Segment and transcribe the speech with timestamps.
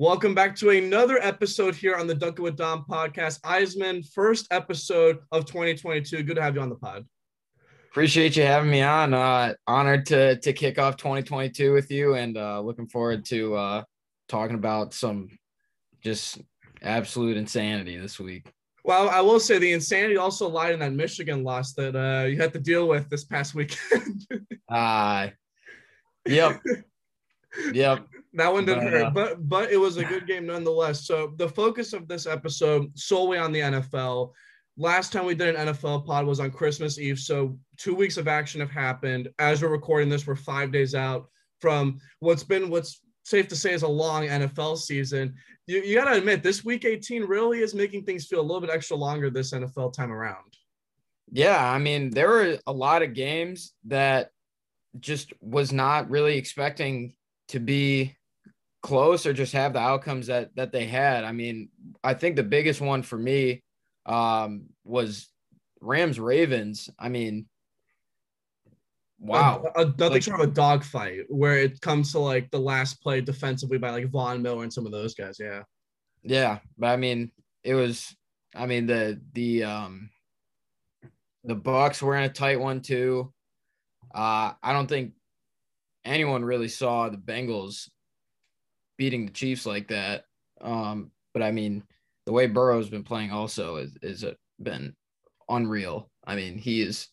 [0.00, 3.40] Welcome back to another episode here on the Dunkin' with Dom podcast.
[3.40, 6.22] Eisman, first episode of 2022.
[6.22, 7.04] Good to have you on the pod.
[7.90, 9.12] Appreciate you having me on.
[9.12, 13.82] Uh, honored to to kick off 2022 with you, and uh, looking forward to uh,
[14.28, 15.36] talking about some
[16.00, 16.42] just
[16.80, 18.48] absolute insanity this week.
[18.84, 22.40] Well, I will say the insanity also lied in that Michigan loss that uh, you
[22.40, 24.24] had to deal with this past weekend.
[24.68, 25.30] uh,
[26.24, 26.62] yep.
[27.72, 28.06] Yep.
[28.38, 31.04] That one didn't hurt, uh, but but it was a good game nonetheless.
[31.04, 34.30] So the focus of this episode solely on the NFL.
[34.76, 38.28] Last time we did an NFL pod was on Christmas Eve, so two weeks of
[38.28, 39.28] action have happened.
[39.40, 41.28] As we're recording this, we're five days out
[41.60, 45.34] from what's been what's safe to say is a long NFL season.
[45.66, 48.60] You, you got to admit, this week 18 really is making things feel a little
[48.60, 50.54] bit extra longer this NFL time around.
[51.32, 54.30] Yeah, I mean, there were a lot of games that
[55.00, 57.14] just was not really expecting
[57.48, 58.14] to be
[58.88, 61.24] close or just have the outcomes that that they had.
[61.24, 61.68] I mean,
[62.02, 63.62] I think the biggest one for me
[64.06, 65.28] um, was
[65.80, 66.88] Rams Ravens.
[66.98, 67.46] I mean,
[69.20, 69.62] wow.
[69.76, 73.02] A, a- nothing Like- short of a dogfight where it comes to like the last
[73.02, 75.36] play defensively by like Von Miller and some of those guys.
[75.38, 75.62] Yeah.
[76.22, 77.30] Yeah, but I mean,
[77.62, 78.14] it was.
[78.56, 80.10] I mean the the um
[81.44, 83.32] the Bucs were in a tight one too.
[84.12, 85.12] Uh, I don't think
[86.04, 87.88] anyone really saw the Bengals
[88.98, 90.24] beating the Chiefs like that.
[90.60, 91.84] Um, but I mean,
[92.26, 94.94] the way Burrow's been playing also is is a, been
[95.48, 96.10] unreal.
[96.26, 97.08] I mean, he is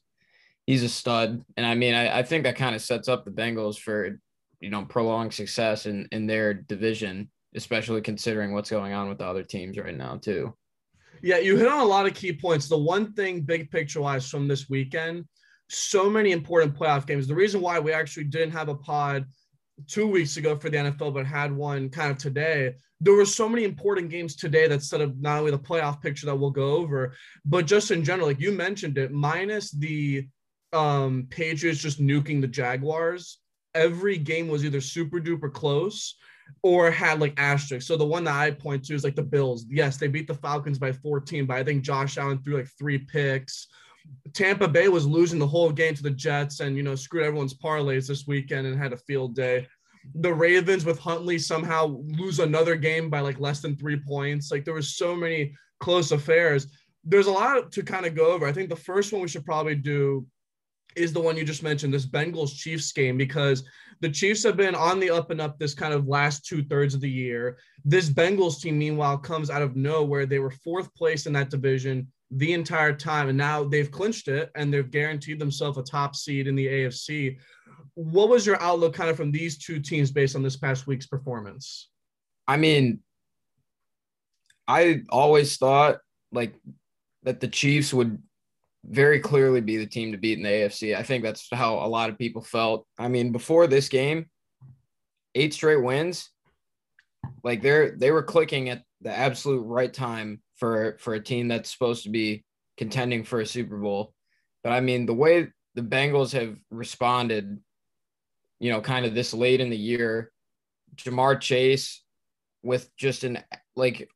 [0.68, 3.32] he's a stud, and I mean, I, I think that kind of sets up the
[3.32, 4.20] Bengals for
[4.60, 9.26] you know prolonged success in in their division, especially considering what's going on with the
[9.26, 10.54] other teams right now too.
[11.22, 12.68] Yeah, you hit on a lot of key points.
[12.68, 15.26] The one thing, big picture wise, from this weekend,
[15.70, 17.28] so many important playoff games.
[17.28, 19.26] The reason why we actually didn't have a pod
[19.88, 23.50] two weeks ago for the NFL, but had one kind of today, there were so
[23.50, 26.76] many important games today that set up not only the playoff picture that we'll go
[26.76, 27.14] over,
[27.46, 30.28] but just in general, like you mentioned it, minus the
[30.74, 33.40] um, Patriots just nuking the Jaguars.
[33.74, 36.16] Every game was either super duper close
[36.64, 37.88] or had like asterisks.
[37.88, 39.66] So the one that I point to is like the Bills.
[39.70, 43.00] Yes, they beat the Falcons by 14, but I think Josh Allen threw like three
[43.00, 43.68] picks.
[44.34, 47.54] Tampa Bay was losing the whole game to the Jets and you know screwed everyone's
[47.54, 49.68] parlays this weekend and had a field day.
[50.16, 54.52] The Ravens with Huntley somehow lose another game by like less than three points.
[54.52, 56.68] Like there was so many close affairs.
[57.04, 58.46] There's a lot to kind of go over.
[58.46, 60.28] I think the first one we should probably do
[60.96, 63.64] is the one you just mentioned, this Bengals Chiefs game, because
[64.02, 66.94] the Chiefs have been on the up and up this kind of last two thirds
[66.94, 67.58] of the year.
[67.84, 70.26] This Bengals team, meanwhile, comes out of nowhere.
[70.26, 74.52] They were fourth place in that division the entire time, and now they've clinched it
[74.56, 77.38] and they've guaranteed themselves a top seed in the AFC.
[77.94, 81.08] What was your outlook kind of from these two teams based on this past week's
[81.08, 81.90] performance?
[82.48, 83.00] I mean,
[84.68, 86.00] I always thought
[86.32, 86.56] like
[87.24, 88.22] that the Chiefs would
[88.84, 90.96] very clearly be the team to beat in the AFC.
[90.96, 92.86] I think that's how a lot of people felt.
[93.00, 94.28] I mean, before this game,
[95.34, 96.30] eight straight wins,
[97.44, 101.72] like they're they were clicking at the absolute right time for for a team that's
[101.72, 102.44] supposed to be
[102.78, 104.14] contending for a Super Bowl.
[104.64, 107.60] But I mean, the way the Bengals have responded,
[108.60, 110.32] you know, kind of this late in the year,
[110.96, 112.02] Ja'Marr Chase
[112.64, 113.44] with just an
[113.76, 114.10] like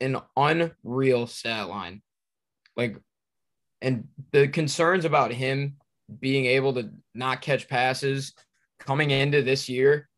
[0.00, 2.02] an unreal stat line.
[2.76, 2.96] Like
[3.80, 5.76] and the concerns about him
[6.20, 8.32] being able to not catch passes
[8.78, 10.08] coming into this year,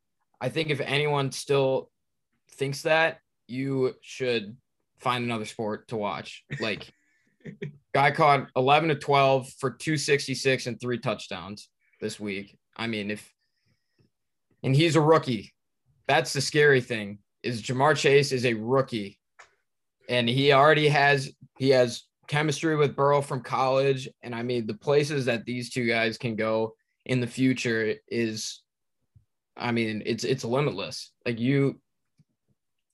[0.40, 1.90] I think if anyone still
[2.52, 4.56] thinks that, you should
[5.04, 6.42] find another sport to watch.
[6.58, 6.90] Like
[7.94, 11.68] guy caught 11 to 12 for 266 and three touchdowns
[12.00, 12.56] this week.
[12.76, 13.32] I mean, if
[14.64, 15.52] and he's a rookie.
[16.08, 17.18] That's the scary thing.
[17.42, 19.20] Is Ja'Marr Chase is a rookie.
[20.08, 24.08] And he already has he has chemistry with Burrow from college.
[24.22, 26.74] And I mean, the places that these two guys can go
[27.04, 28.62] in the future is,
[29.56, 31.12] I mean, it's it's limitless.
[31.26, 31.78] Like you,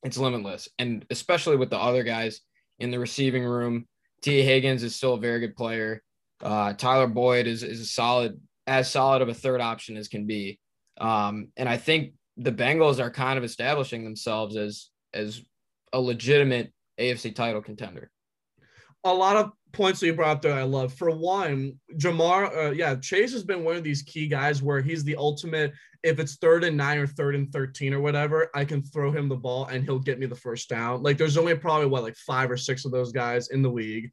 [0.02, 2.40] it's limitless, and especially with the other guys
[2.78, 3.86] in the receiving room.
[4.22, 6.02] Tee Higgins is still a very good player.
[6.42, 10.26] Uh, Tyler Boyd is is a solid, as solid of a third option as can
[10.26, 10.58] be.
[11.00, 15.42] Um, and I think the Bengals are kind of establishing themselves as as
[15.92, 18.10] a legitimate AFC title contender.
[19.04, 20.92] a lot of points that you brought up there I love.
[20.94, 25.04] For one, Ja'Marr, uh, yeah, Chase has been one of these key guys where he's
[25.04, 25.72] the ultimate.
[26.02, 29.28] If it's third and nine or third and 13 or whatever, I can throw him
[29.28, 31.02] the ball and he'll get me the first down.
[31.02, 34.10] Like there's only probably what, like five or six of those guys in the league.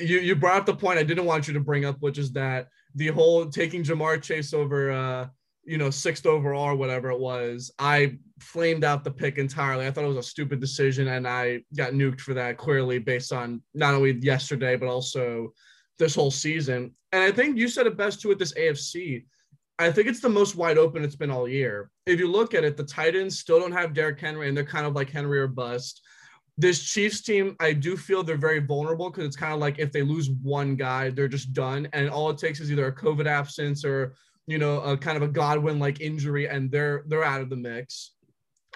[0.00, 2.32] You, you brought up the point I didn't want you to bring up, which is
[2.32, 5.26] that the whole taking Ja'Marr Chase over, uh,
[5.64, 9.86] you know, sixth overall or whatever it was, I flamed out the pick entirely.
[9.86, 13.32] I thought it was a stupid decision, and I got nuked for that clearly based
[13.32, 15.52] on not only yesterday but also
[15.98, 16.94] this whole season.
[17.12, 19.24] And I think you said it best too with this AFC.
[19.78, 21.90] I think it's the most wide open it's been all year.
[22.06, 24.86] If you look at it, the Titans still don't have Derrick Henry, and they're kind
[24.86, 26.02] of like Henry or bust.
[26.56, 29.92] This Chiefs team, I do feel they're very vulnerable because it's kind of like if
[29.92, 31.88] they lose one guy, they're just done.
[31.92, 34.14] And all it takes is either a COVID absence or
[34.48, 37.56] you know, a kind of a Godwin like injury, and they're they're out of the
[37.56, 38.12] mix.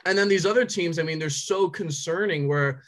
[0.05, 2.47] And then these other teams, I mean, they're so concerning.
[2.47, 2.83] Where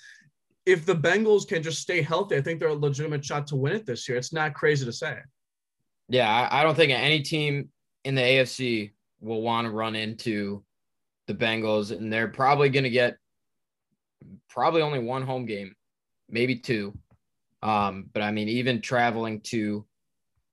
[0.66, 3.72] if the Bengals can just stay healthy, I think they're a legitimate shot to win
[3.72, 4.18] it this year.
[4.18, 5.16] It's not crazy to say.
[6.10, 7.70] Yeah, I, I don't think any team
[8.04, 10.62] in the AFC will want to run into
[11.26, 13.16] the Bengals, and they're probably going to get
[14.48, 15.74] probably only one home game,
[16.28, 16.96] maybe two.
[17.62, 19.86] Um, but I mean, even traveling to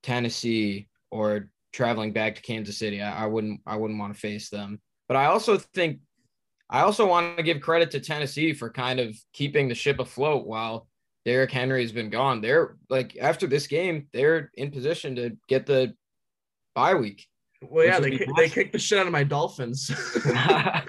[0.02, 3.02] Tennessee or traveling back to Kansas City.
[3.02, 4.80] I, I wouldn't I wouldn't want to face them.
[5.08, 6.00] But I also think
[6.70, 10.46] I also want to give credit to Tennessee for kind of keeping the ship afloat
[10.46, 10.88] while
[11.24, 12.40] Derrick Henry has been gone.
[12.40, 15.94] They're like after this game, they're in position to get the
[16.74, 17.26] bye week.
[17.70, 19.90] Well, yeah, they, they kicked the shit out of my Dolphins.
[20.26, 20.84] yeah,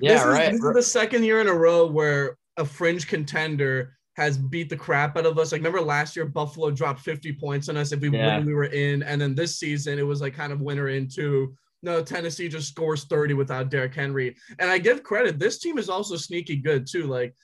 [0.00, 0.52] this right.
[0.52, 4.68] Is, this is the second year in a row where a fringe contender has beat
[4.68, 5.52] the crap out of us.
[5.52, 8.38] Like remember last year, Buffalo dropped 50 points on us if we yeah.
[8.38, 9.02] win, we were in.
[9.02, 11.54] And then this season it was like kind of winner in too.
[11.82, 14.36] No, Tennessee just scores 30 without Derrick Henry.
[14.58, 17.04] And I give credit, this team is also sneaky good too.
[17.04, 17.34] Like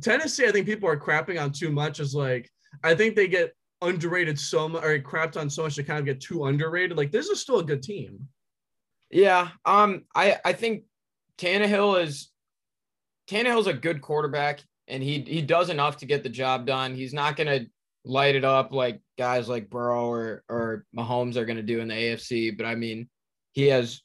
[0.00, 2.00] Tennessee, I think people are crapping on too much.
[2.00, 2.50] Is like
[2.82, 6.04] I think they get underrated so much or crapped on so much to kind of
[6.04, 6.96] get too underrated.
[6.96, 8.28] Like this is still a good team.
[9.10, 9.48] Yeah.
[9.64, 10.84] Um, I I think
[11.38, 12.30] Tannehill is
[13.28, 16.94] Tannehill's a good quarterback and he he does enough to get the job done.
[16.94, 17.66] He's not to
[18.04, 21.94] light it up like guys like Burrow or or Mahomes are to do in the
[21.94, 23.08] AFC, but I mean,
[23.52, 24.02] he has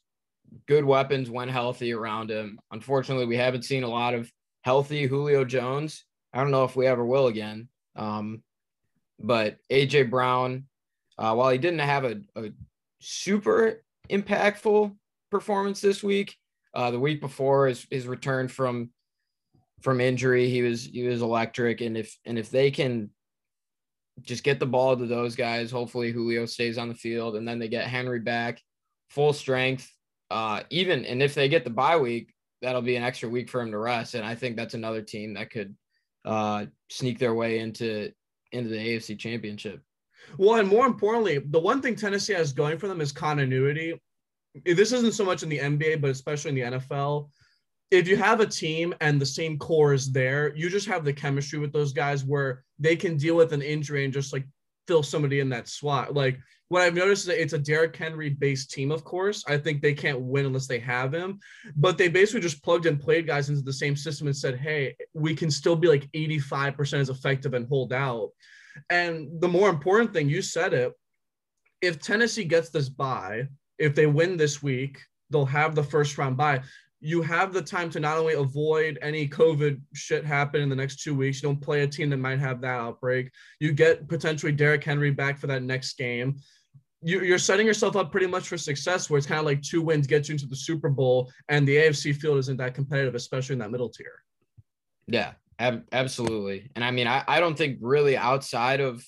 [0.66, 2.58] good weapons when healthy around him.
[2.70, 4.30] Unfortunately, we haven't seen a lot of
[4.62, 6.04] healthy Julio Jones.
[6.32, 7.68] I don't know if we ever will again.
[7.96, 8.42] Um,
[9.20, 10.64] but AJ Brown,
[11.18, 12.50] uh, while he didn't have a, a
[13.00, 14.94] super impactful
[15.30, 16.36] performance this week,
[16.74, 18.90] uh, the week before his, his return from
[19.80, 20.48] from injury.
[20.48, 23.10] He was he was electric, and if and if they can
[24.22, 27.58] just get the ball to those guys, hopefully Julio stays on the field, and then
[27.58, 28.60] they get Henry back,
[29.08, 29.90] full strength.
[30.30, 32.32] Uh, even and if they get the bye week,
[32.62, 35.34] that'll be an extra week for him to rest, and I think that's another team
[35.34, 35.74] that could
[36.24, 38.12] uh, sneak their way into
[38.52, 39.80] into the AFC Championship.
[40.36, 44.00] Well, and more importantly, the one thing Tennessee has going for them is continuity.
[44.64, 47.28] This isn't so much in the NBA, but especially in the NFL
[47.90, 51.12] if you have a team and the same core is there, you just have the
[51.12, 54.46] chemistry with those guys where they can deal with an injury and just like
[54.86, 56.14] fill somebody in that slot.
[56.14, 56.38] Like
[56.68, 59.44] what I've noticed is that it's a Derrick Henry based team, of course.
[59.48, 61.40] I think they can't win unless they have him,
[61.76, 64.96] but they basically just plugged and played guys into the same system and said, hey,
[65.12, 68.30] we can still be like 85% as effective and hold out.
[68.88, 70.92] And the more important thing, you said it,
[71.82, 73.48] if Tennessee gets this bye,
[73.78, 75.00] if they win this week,
[75.30, 76.60] they'll have the first round bye
[77.00, 81.02] you have the time to not only avoid any COVID shit happen in the next
[81.02, 83.30] two weeks, you don't play a team that might have that outbreak.
[83.58, 86.36] You get potentially Derrick Henry back for that next game.
[87.02, 89.80] You, are setting yourself up pretty much for success, where it's kind of like two
[89.80, 93.54] wins get you into the Super Bowl, and the AFC field isn't that competitive, especially
[93.54, 94.22] in that middle tier.
[95.06, 96.70] Yeah, ab- absolutely.
[96.76, 99.02] And I mean, I, I don't think really outside of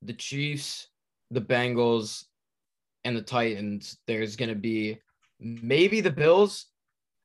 [0.00, 0.88] the Chiefs,
[1.30, 2.24] the Bengals,
[3.04, 4.98] and the Titans, there's going to be
[5.38, 6.71] maybe the Bills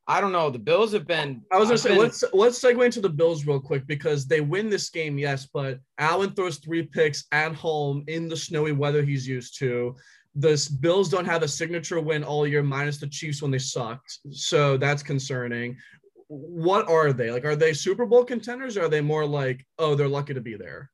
[0.10, 0.50] I don't know.
[0.50, 1.42] The Bills have been.
[1.52, 4.40] I was gonna say been, let's let's segue into the Bills real quick because they
[4.40, 9.04] win this game, yes, but Allen throws three picks at home in the snowy weather
[9.04, 9.96] he's used to.
[10.36, 14.20] The Bills don't have a signature win all year, minus the Chiefs when they sucked,
[14.32, 15.76] so that's concerning.
[16.30, 17.44] What are they like?
[17.44, 18.78] Are they Super Bowl contenders?
[18.78, 20.90] or Are they more like, oh, they're lucky to be there?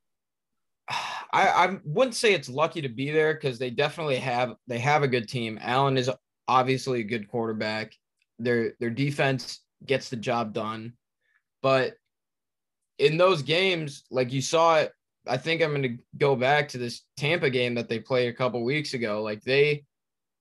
[0.89, 5.03] I, I wouldn't say it's lucky to be there because they definitely have they have
[5.03, 5.59] a good team.
[5.61, 6.09] Allen is
[6.47, 7.93] obviously a good quarterback
[8.43, 10.93] their their defense gets the job done.
[11.61, 11.95] But
[12.99, 14.91] in those games, like you saw it,
[15.27, 18.33] I think I'm going to go back to this Tampa game that they played a
[18.33, 19.23] couple weeks ago.
[19.23, 19.85] Like they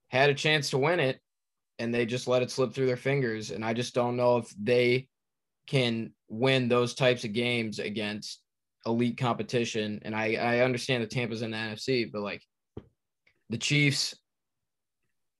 [0.08, 1.20] had a chance to win it
[1.78, 3.50] and they just let it slip through their fingers.
[3.50, 5.08] And I just don't know if they
[5.66, 8.42] can win those types of games against
[8.84, 10.00] elite competition.
[10.02, 12.42] And I, I understand that Tampa's in the NFC, but like
[13.50, 14.16] the Chiefs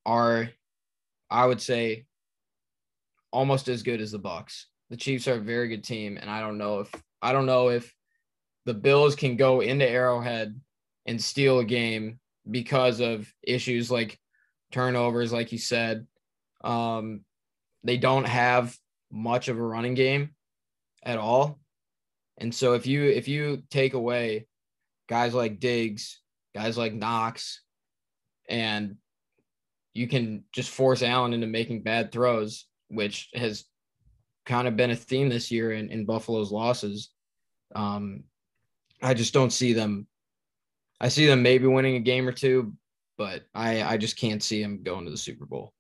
[0.07, 0.51] are,
[1.31, 2.07] I would say,
[3.33, 4.65] almost as good as the Bucs.
[4.91, 7.69] The Chiefs are a very good team, and I don't know if I don't know
[7.69, 7.93] if
[8.67, 10.61] the Bills can go into Arrowhead
[11.07, 14.19] and steal a game because of issues like
[14.71, 16.07] turnovers, like you said.
[16.63, 17.23] Um,
[17.85, 18.77] they don't have
[19.11, 20.31] much of a running game
[21.03, 21.61] at all.
[22.39, 24.47] And so if you if you take away
[25.09, 26.21] guys like Diggs,
[26.55, 27.61] guys like Knox,
[28.49, 28.97] and
[29.95, 33.65] you can just force Allen into making bad throws, which has
[34.47, 37.11] kind of been a theme this year in, in Buffalo's losses.
[37.75, 38.25] Um,
[39.03, 40.07] I just don't see them.
[41.01, 42.75] I see them maybe winning a game or two,
[43.19, 45.73] but I, I just can't see them going to the Super Bowl.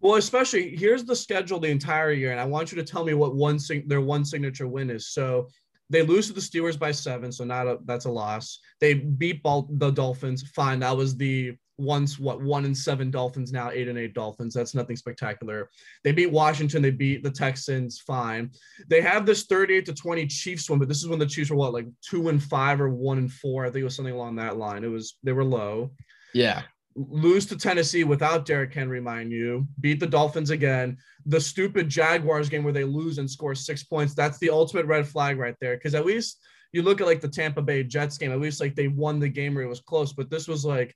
[0.00, 3.14] Well, especially here's the schedule the entire year, and I want you to tell me
[3.14, 5.08] what one their one signature win is.
[5.08, 5.48] So
[5.90, 8.58] they lose to the Steelers by seven, so not a that's a loss.
[8.80, 10.42] They beat ball, the Dolphins.
[10.54, 14.54] Fine, that was the once what one and seven Dolphins now eight and eight Dolphins.
[14.54, 15.68] That's nothing spectacular.
[16.02, 16.82] They beat Washington.
[16.82, 18.00] They beat the Texans.
[18.00, 18.50] Fine.
[18.88, 21.56] They have this 38 to 20 Chiefs one, but this is when the Chiefs were
[21.56, 23.64] what like two and five or one and four.
[23.64, 24.84] I think it was something along that line.
[24.84, 25.90] It was they were low.
[26.32, 26.62] Yeah.
[26.96, 29.66] Lose to Tennessee without Derrick Henry, mind you.
[29.80, 30.96] Beat the Dolphins again.
[31.26, 34.14] The stupid Jaguars game where they lose and score six points.
[34.14, 35.76] That's the ultimate red flag right there.
[35.76, 36.38] Because at least
[36.72, 39.28] you look at like the Tampa Bay Jets game, at least like they won the
[39.28, 40.12] game where it was close.
[40.12, 40.94] But this was like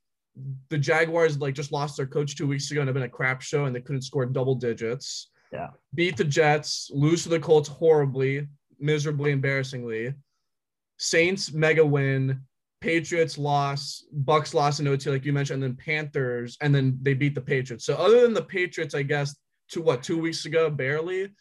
[0.69, 3.41] the Jaguars like just lost their coach two weeks ago and have been a crap
[3.41, 5.29] show and they couldn't score double digits.
[5.51, 5.69] Yeah.
[5.95, 8.47] Beat the Jets, lose to the Colts horribly,
[8.79, 10.13] miserably, embarrassingly.
[10.97, 12.41] Saints mega win.
[12.81, 17.13] Patriots loss, Bucs loss in OT, like you mentioned, and then Panthers, and then they
[17.13, 17.85] beat the Patriots.
[17.85, 19.35] So other than the Patriots, I guess,
[19.71, 21.31] to what two weeks ago, barely.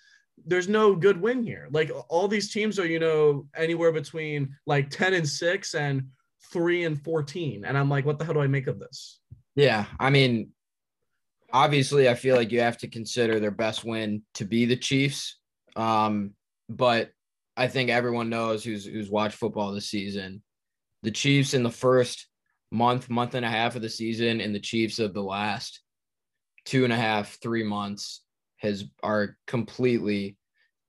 [0.47, 1.69] There's no good win here.
[1.71, 6.09] Like all these teams are, you know, anywhere between like 10 and 6 and
[6.53, 7.65] 3 and 14.
[7.65, 9.21] And I'm like, what the hell do I make of this?
[9.55, 9.87] Yeah.
[9.99, 10.51] I mean,
[11.53, 15.39] obviously, I feel like you have to consider their best win to be the Chiefs.
[15.77, 16.33] Um,
[16.69, 17.11] but
[17.57, 20.43] I think everyone knows who's who's watched football this season
[21.03, 22.27] the Chiefs in the first
[22.71, 25.81] month, month and a half of the season, and the Chiefs of the last
[26.65, 28.23] two and a half, three months
[28.59, 30.37] has are completely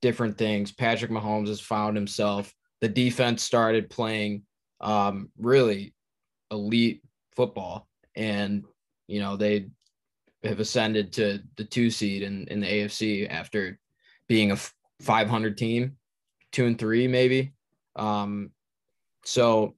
[0.01, 0.71] different things.
[0.71, 2.53] Patrick Mahomes has found himself.
[2.81, 4.43] The defense started playing
[4.81, 5.93] um, really
[6.51, 7.03] elite
[7.35, 8.65] football, and
[9.07, 9.69] you know they
[10.43, 13.77] have ascended to the two seed in, in the AFC after
[14.27, 14.57] being a
[15.01, 15.97] 500 team,
[16.51, 17.53] two and three maybe.
[17.95, 18.51] Um,
[19.25, 19.75] so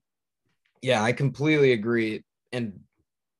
[0.81, 2.23] yeah, I completely agree.
[2.51, 2.79] And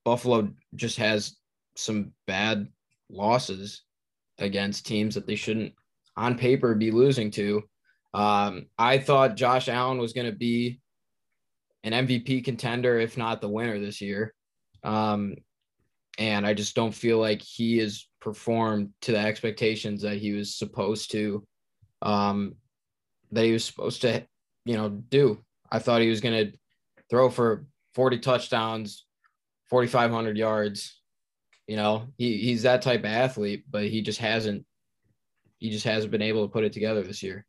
[0.04, 1.38] Buffalo just has
[1.76, 2.68] some bad
[3.10, 3.84] losses
[4.38, 5.74] against teams that they shouldn't,
[6.18, 7.64] on paper, be losing to.
[8.14, 10.81] Um, I thought Josh Allen was going to be
[11.84, 14.34] an MVP contender, if not the winner this year.
[14.84, 15.36] Um,
[16.18, 20.56] and I just don't feel like he has performed to the expectations that he was
[20.56, 21.46] supposed to,
[22.02, 22.56] um,
[23.32, 24.26] that he was supposed to,
[24.66, 25.44] you know, do.
[25.72, 26.58] I thought he was going to
[27.10, 29.06] throw for 40 touchdowns,
[29.70, 31.02] 4,500 yards.
[31.68, 34.66] You know, he, he's that type of athlete, but he just hasn't,
[35.58, 37.46] he just hasn't been able to put it together this year.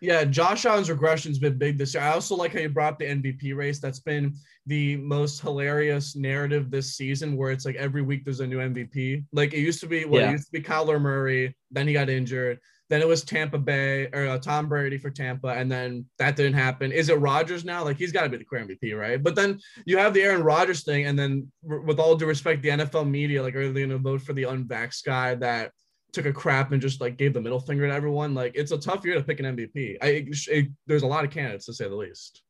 [0.00, 2.02] Yeah, Josh Allen's regression's been big this year.
[2.02, 3.80] I also like how you brought up the MVP race.
[3.80, 4.34] That's been
[4.66, 9.24] the most hilarious narrative this season, where it's like every week there's a new MVP.
[9.32, 10.28] Like it used to be, well, yeah.
[10.28, 12.58] it used to be Kyler Murray, then he got injured.
[12.88, 16.54] Then it was Tampa Bay or uh, Tom Brady for Tampa, and then that didn't
[16.54, 16.90] happen.
[16.90, 17.84] Is it Rodgers now?
[17.84, 19.22] Like he's got to be the clear MVP, right?
[19.22, 22.70] But then you have the Aaron Rodgers thing, and then with all due respect, the
[22.70, 25.72] NFL media, like, are they going to vote for the unvaxxed guy that
[26.12, 28.34] took a crap and just like gave the middle finger to everyone?
[28.34, 29.96] Like it's a tough year to pick an MVP.
[30.02, 32.42] I it, there's a lot of candidates to say the least.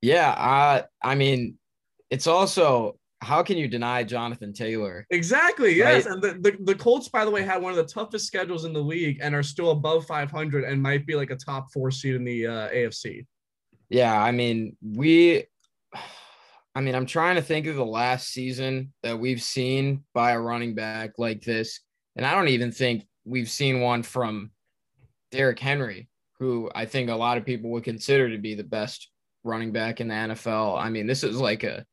[0.00, 1.58] Yeah, uh, I mean,
[2.10, 5.06] it's also how can you deny Jonathan Taylor?
[5.10, 5.74] Exactly.
[5.74, 6.06] Yes.
[6.06, 6.14] Right?
[6.14, 8.72] And the, the, the, Colts, by the way, had one of the toughest schedules in
[8.72, 12.14] the league and are still above 500 and might be like a top four seed
[12.14, 13.26] in the uh, AFC.
[13.88, 14.20] Yeah.
[14.20, 15.44] I mean, we,
[16.74, 20.40] I mean, I'm trying to think of the last season that we've seen by a
[20.40, 21.80] running back like this.
[22.18, 24.50] And I don't even think we've seen one from
[25.30, 26.08] Derrick Henry,
[26.40, 29.08] who I think a lot of people would consider to be the best
[29.44, 30.82] running back in the NFL.
[30.82, 31.86] I mean, this is like a,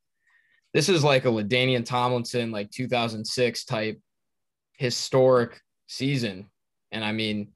[0.73, 4.01] this is like a LaDainian Tomlinson, like 2006 type
[4.77, 6.49] historic season.
[6.91, 7.49] And I mean,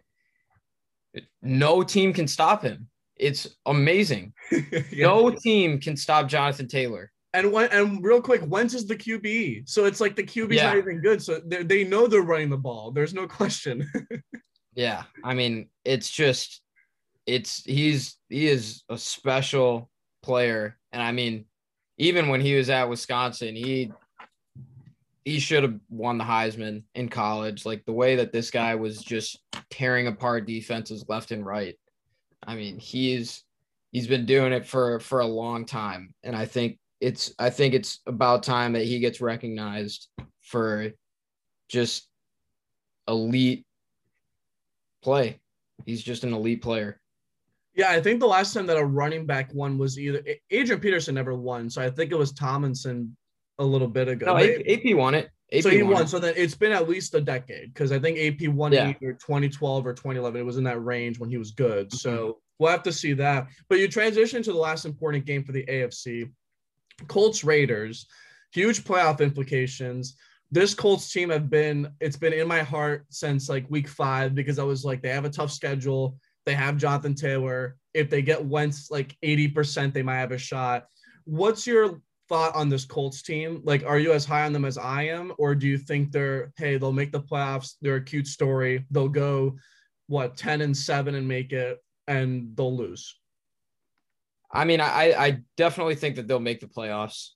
[1.42, 2.88] no team can stop him.
[3.16, 4.34] It's amazing.
[4.52, 5.08] yeah.
[5.08, 7.12] No team can stop Jonathan Taylor.
[7.34, 10.70] And when and real quick, Wentz is the QB, so it's like the QB's yeah.
[10.70, 11.22] not even good.
[11.22, 12.92] So they know they're running the ball.
[12.92, 13.90] There's no question.
[14.74, 16.62] yeah, I mean, it's just,
[17.28, 19.92] it's he's he is a special
[20.24, 21.46] player, and I mean,
[22.00, 23.92] even when he was at Wisconsin, he
[25.24, 27.64] he should have won the Heisman in college.
[27.64, 31.76] Like the way that this guy was just tearing apart defenses left and right.
[32.46, 33.44] I mean, he's
[33.92, 37.74] he's been doing it for for a long time, and I think it's I think
[37.74, 40.08] it's about time that he gets recognized
[40.42, 40.92] for
[41.70, 42.08] just
[43.08, 43.66] elite
[45.02, 45.40] play.
[45.86, 47.00] He's just an elite player.
[47.76, 51.16] Yeah, I think the last time that a running back won was either Adrian Peterson
[51.16, 53.16] never won, so I think it was Tomlinson
[53.60, 54.26] a little bit ago.
[54.26, 55.30] No, AP won it.
[55.54, 55.94] AP so he won.
[55.94, 56.08] won.
[56.08, 58.90] So then it's been at least a decade because I think AP won yeah.
[58.90, 60.40] either 2012 or 2011.
[60.40, 61.94] It was in that range when he was good.
[61.94, 62.32] So mm-hmm.
[62.60, 63.48] we'll have to see that.
[63.70, 66.30] But you transition to the last important game for the AFC
[67.08, 68.08] Colts Raiders,
[68.52, 70.16] huge playoff implications.
[70.52, 74.60] This Colts team have been, it's been in my heart since like week five because
[74.60, 76.18] I was like, they have a tough schedule.
[76.46, 77.78] They have Jonathan Taylor.
[77.94, 80.86] If they get Wentz like 80%, they might have a shot.
[81.26, 83.62] What's your thought on this Colts team?
[83.64, 86.54] Like, are you as high on them as I am, or do you think they're
[86.58, 87.74] hey, they'll make the playoffs?
[87.82, 88.86] They're a cute story.
[88.92, 89.58] They'll go
[90.08, 93.16] what ten and seven and make it, and they'll lose.
[94.52, 97.30] I mean, I I definitely think that they'll make the playoffs.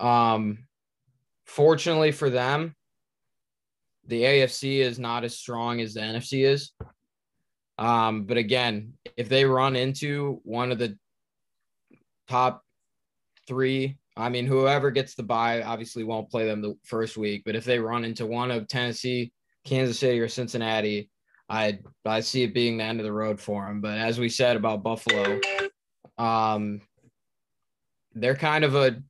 [0.00, 0.66] Um,
[1.44, 2.74] fortunately for them,
[4.06, 6.72] the AFC is not as strong as the NFC is.
[7.78, 10.96] Um, but again, if they run into one of the
[12.26, 12.62] top
[13.46, 17.54] three I mean, whoever gets the bye obviously won't play them the first week, but
[17.54, 19.30] if they run into one of Tennessee,
[19.64, 21.10] Kansas City, or Cincinnati,
[21.50, 23.80] I I see it being the end of the road for them.
[23.82, 25.38] But as we said about Buffalo,
[26.18, 26.80] um,
[28.14, 29.02] they're kind of a,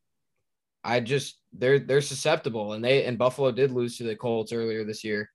[0.82, 4.84] I just they're they're susceptible, and they and Buffalo did lose to the Colts earlier
[4.84, 5.30] this year,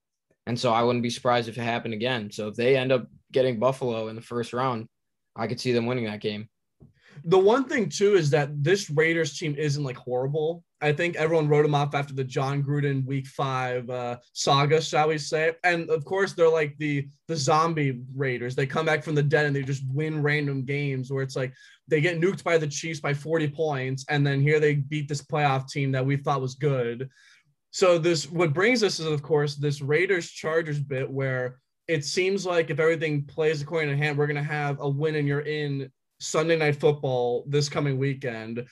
[0.47, 2.31] and so I wouldn't be surprised if it happened again.
[2.31, 4.87] So if they end up getting Buffalo in the first round,
[5.35, 6.49] I could see them winning that game.
[7.25, 10.63] The one thing too is that this Raiders team isn't like horrible.
[10.81, 15.09] I think everyone wrote them off after the Jon Gruden Week Five uh, saga, shall
[15.09, 15.53] we say?
[15.63, 18.55] And of course, they're like the the zombie Raiders.
[18.55, 21.53] They come back from the dead and they just win random games where it's like
[21.87, 25.21] they get nuked by the Chiefs by 40 points, and then here they beat this
[25.21, 27.09] playoff team that we thought was good.
[27.71, 32.45] So this what brings us is of course this Raiders Chargers bit where it seems
[32.45, 35.91] like if everything plays according to hand, we're gonna have a win and you're in
[36.19, 38.65] Sunday night football this coming weekend.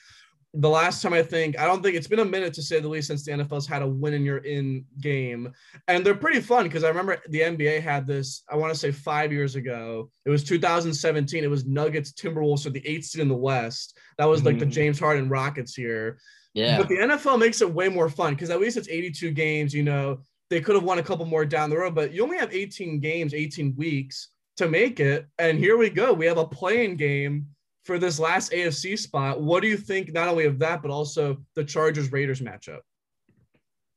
[0.54, 2.88] The last time I think, I don't think it's been a minute to say the
[2.88, 5.52] least since the NFL's had a win and you're in game.
[5.86, 8.90] And they're pretty fun because I remember the NBA had this, I want to say
[8.90, 10.10] five years ago.
[10.24, 11.44] It was 2017.
[11.44, 13.96] It was Nuggets Timberwolves for the eighth seed in the West.
[14.18, 14.60] That was like mm.
[14.60, 16.18] the James Harden Rockets here.
[16.54, 16.78] Yeah.
[16.78, 19.84] But the NFL makes it way more fun because at least it's 82 games, you
[19.84, 20.20] know.
[20.48, 22.98] They could have won a couple more down the road, but you only have 18
[22.98, 25.26] games, 18 weeks to make it.
[25.38, 26.12] And here we go.
[26.12, 27.46] We have a playing game
[27.84, 29.40] for this last AFC spot.
[29.40, 32.80] What do you think not only of that, but also the Chargers Raiders matchup?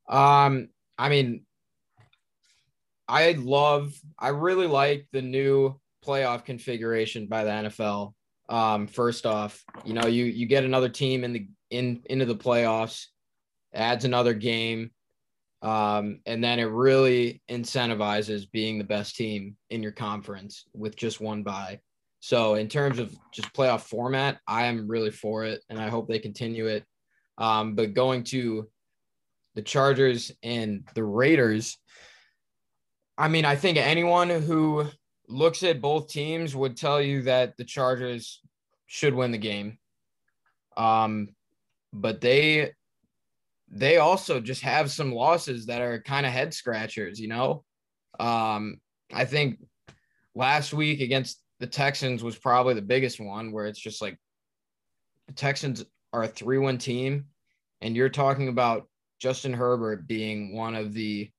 [0.08, 0.68] Um,
[0.98, 1.44] I mean,
[3.08, 8.14] I love, I really like the new playoff configuration by the NFL.
[8.48, 12.36] Um, first off, you know, you you get another team in the in into the
[12.36, 13.06] playoffs,
[13.72, 14.90] adds another game.
[15.62, 21.22] Um, and then it really incentivizes being the best team in your conference with just
[21.22, 21.80] one bye.
[22.24, 26.08] So in terms of just playoff format, I am really for it, and I hope
[26.08, 26.82] they continue it.
[27.36, 28.66] Um, but going to
[29.54, 31.76] the Chargers and the Raiders,
[33.18, 34.86] I mean, I think anyone who
[35.28, 38.40] looks at both teams would tell you that the Chargers
[38.86, 39.76] should win the game.
[40.78, 41.28] Um,
[41.92, 42.72] but they
[43.68, 47.64] they also just have some losses that are kind of head scratchers, you know.
[48.18, 48.80] Um,
[49.12, 49.58] I think
[50.34, 54.18] last week against the Texans was probably the biggest one where it's just like
[55.28, 57.24] the Texans are a 3-1 team
[57.80, 58.86] and you're talking about
[59.18, 61.30] Justin Herbert being one of the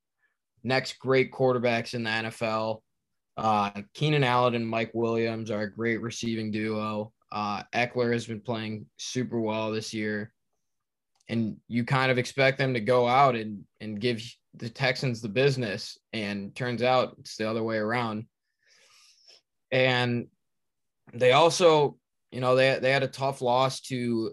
[0.64, 2.82] next great quarterbacks in the NFL.
[3.38, 7.14] Uh, Keenan Allen and Mike Williams are a great receiving duo.
[7.32, 10.34] Uh, Ekeler has been playing super well this year
[11.30, 15.30] and you kind of expect them to go out and and give the Texans the
[15.30, 18.26] business and turns out it's the other way around.
[19.76, 20.28] And
[21.14, 21.98] they also,
[22.32, 24.32] you know, they they had a tough loss to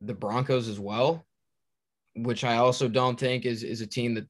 [0.00, 1.26] the Broncos as well,
[2.16, 4.26] which I also don't think is is a team that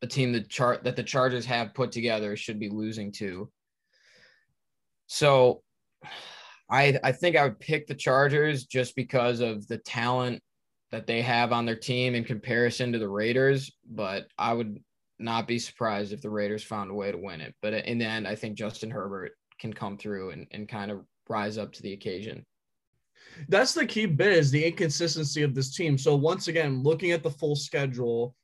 [0.00, 3.50] a team that chart that the Chargers have put together should be losing to.
[5.06, 5.62] So
[6.70, 10.42] I I think I would pick the Chargers just because of the talent
[10.92, 14.82] that they have on their team in comparison to the Raiders, but I would
[15.20, 17.54] not be surprised if the Raiders found a way to win it.
[17.62, 21.04] But in the end, I think Justin Herbert can come through and, and kind of
[21.28, 22.44] rise up to the occasion.
[23.48, 25.96] That's the key bit is the inconsistency of this team.
[25.98, 28.34] So once again, looking at the full schedule,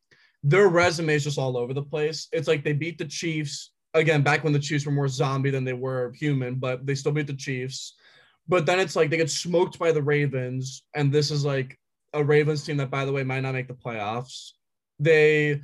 [0.43, 2.29] their resume is just all over the place.
[2.33, 5.65] It's like they beat the Chiefs again back when the Chiefs were more zombie than
[5.65, 7.95] they were human, but they still beat the Chiefs.
[8.47, 11.77] But then it's like they get smoked by the Ravens, and this is like
[12.13, 14.53] a Ravens team that, by the way, might not make the playoffs.
[15.01, 15.61] They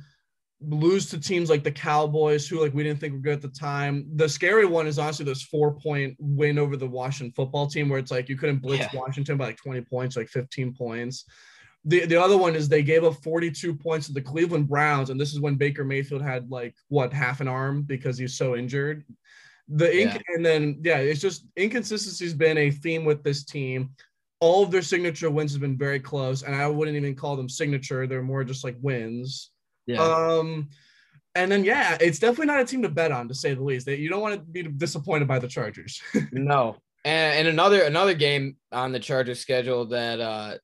[0.67, 3.47] lose to teams like the Cowboys, who like we didn't think were good at the
[3.47, 4.05] time.
[4.15, 7.99] The scary one is honestly this four point win over the Washington football team, where
[7.99, 8.99] it's like you couldn't blitz yeah.
[8.99, 11.25] Washington by like 20 points, like 15 points.
[11.85, 15.19] The, the other one is they gave up 42 points to the Cleveland Browns, and
[15.19, 19.03] this is when Baker Mayfield had like what half an arm because he's so injured.
[19.67, 20.35] The inc- yeah.
[20.35, 23.91] and then yeah, it's just inconsistency has been a theme with this team.
[24.39, 27.49] All of their signature wins have been very close, and I wouldn't even call them
[27.49, 28.07] signature.
[28.07, 29.52] They're more just like wins.
[29.85, 30.01] Yeah.
[30.01, 30.69] Um,
[31.35, 33.85] and then yeah, it's definitely not a team to bet on, to say the least.
[33.87, 36.01] That you don't want to be disappointed by the Chargers.
[36.31, 40.57] no, and, and another another game on the Chargers schedule that uh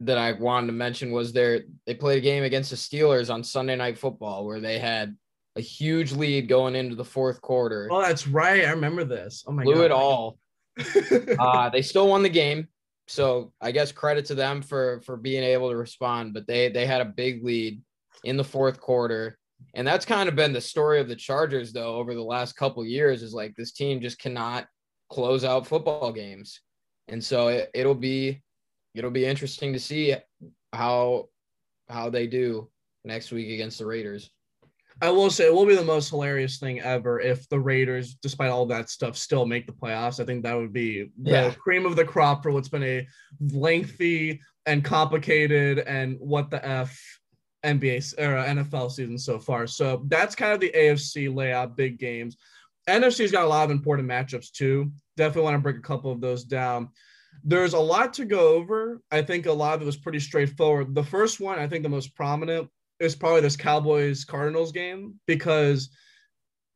[0.00, 3.42] that I wanted to mention was their they played a game against the Steelers on
[3.44, 5.16] Sunday Night Football where they had
[5.56, 7.88] a huge lead going into the fourth quarter.
[7.90, 8.64] Oh, that's right.
[8.64, 9.44] I remember this.
[9.46, 9.84] Oh my Blew god.
[9.84, 10.38] it all.
[11.38, 12.68] uh, they still won the game.
[13.08, 16.86] So I guess credit to them for for being able to respond, but they they
[16.86, 17.82] had a big lead
[18.24, 19.38] in the fourth quarter.
[19.74, 22.84] And that's kind of been the story of the Chargers, though, over the last couple
[22.84, 24.66] years is like this team just cannot
[25.10, 26.60] close out football games.
[27.08, 28.42] And so it, it'll be
[28.94, 30.14] it'll be interesting to see
[30.72, 31.28] how
[31.88, 32.70] how they do
[33.04, 34.30] next week against the Raiders.
[35.00, 38.50] I will say it will be the most hilarious thing ever if the Raiders, despite
[38.50, 40.20] all that stuff, still make the playoffs.
[40.20, 41.54] I think that would be the yeah.
[41.54, 43.06] cream of the crop for what's been a
[43.52, 47.00] lengthy and complicated and what the F
[47.64, 49.66] NBA or uh, NFL season so far.
[49.66, 52.36] So that's kind of the AFC layout, big games.
[52.88, 54.90] NFC's got a lot of important matchups too.
[55.16, 56.90] Definitely want to break a couple of those down.
[57.44, 59.00] There's a lot to go over.
[59.10, 60.94] I think a lot of it was pretty straightforward.
[60.94, 62.68] The first one, I think the most prominent,
[63.00, 65.90] is probably this Cowboys Cardinals game because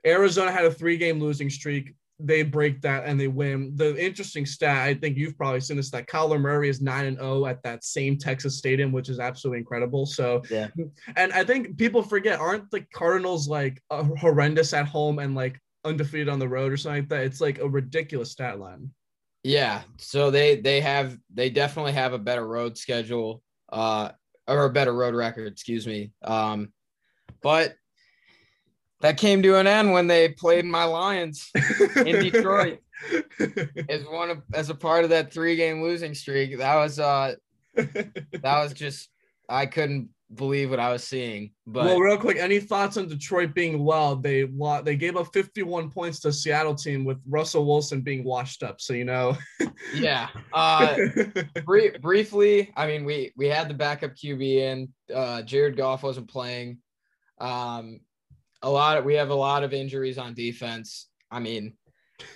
[0.05, 3.73] Arizona had a three game losing streak they break that and they win.
[3.77, 7.19] The interesting stat, I think you've probably seen this, that Kyler Murray is 9 and
[7.19, 10.07] 0 at that same Texas stadium, which is absolutely incredible.
[10.07, 10.69] So, yeah.
[11.17, 15.61] And I think people forget, aren't the Cardinals like uh, horrendous at home and like
[15.85, 17.25] undefeated on the road or something like that?
[17.25, 18.91] It's like a ridiculous stat line.
[19.43, 19.83] Yeah.
[19.99, 24.11] So they, they have, they definitely have a better road schedule, uh,
[24.49, 26.13] or a better road record, excuse me.
[26.23, 26.73] Um,
[27.43, 27.75] but
[29.01, 31.51] that came to an end when they played my Lions
[31.97, 32.79] in Detroit
[33.89, 36.59] as one of as a part of that three game losing streak.
[36.59, 37.35] That was uh
[37.75, 39.09] that was just
[39.49, 41.53] I couldn't believe what I was seeing.
[41.67, 44.17] But well, real quick, any thoughts on Detroit being well?
[44.17, 44.49] They
[44.83, 48.81] they gave up 51 points to Seattle team with Russell Wilson being washed up.
[48.81, 49.37] So you know.
[49.95, 50.29] yeah.
[50.53, 50.97] Uh,
[51.65, 54.93] brief, briefly, I mean, we we had the backup QB in.
[55.15, 56.79] Uh, Jared Goff wasn't playing.
[57.39, 58.01] Um,
[58.63, 61.09] a lot of, we have a lot of injuries on defense.
[61.31, 61.75] I mean,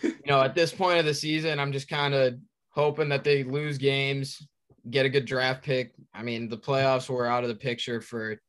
[0.03, 2.35] you know, at this point of the season, I'm just kind of
[2.71, 4.47] hoping that they lose games,
[4.89, 5.93] get a good draft pick.
[6.15, 8.41] I mean, the playoffs were out of the picture for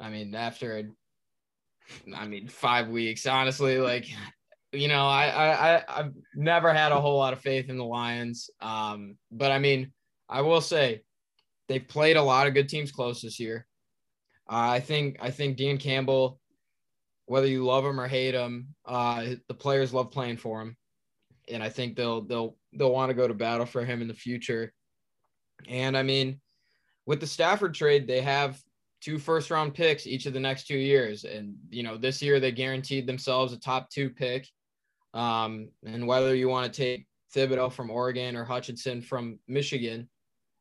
[0.00, 0.84] I mean, after
[2.14, 4.08] I mean, 5 weeks, honestly, like
[4.72, 8.50] you know, I I I've never had a whole lot of faith in the Lions.
[8.60, 9.92] Um, but I mean,
[10.28, 11.02] I will say
[11.68, 13.66] they've played a lot of good teams close this year.
[14.50, 16.38] Uh, I think I think Dan Campbell
[17.28, 20.76] whether you love him or hate him, uh, the players love playing for him,
[21.50, 24.14] and I think they'll they'll they'll want to go to battle for him in the
[24.14, 24.72] future.
[25.68, 26.40] And I mean,
[27.06, 28.60] with the Stafford trade, they have
[29.00, 32.40] two first round picks each of the next two years, and you know this year
[32.40, 34.48] they guaranteed themselves a top two pick.
[35.14, 40.08] Um, and whether you want to take Thibodeaux from Oregon or Hutchinson from Michigan,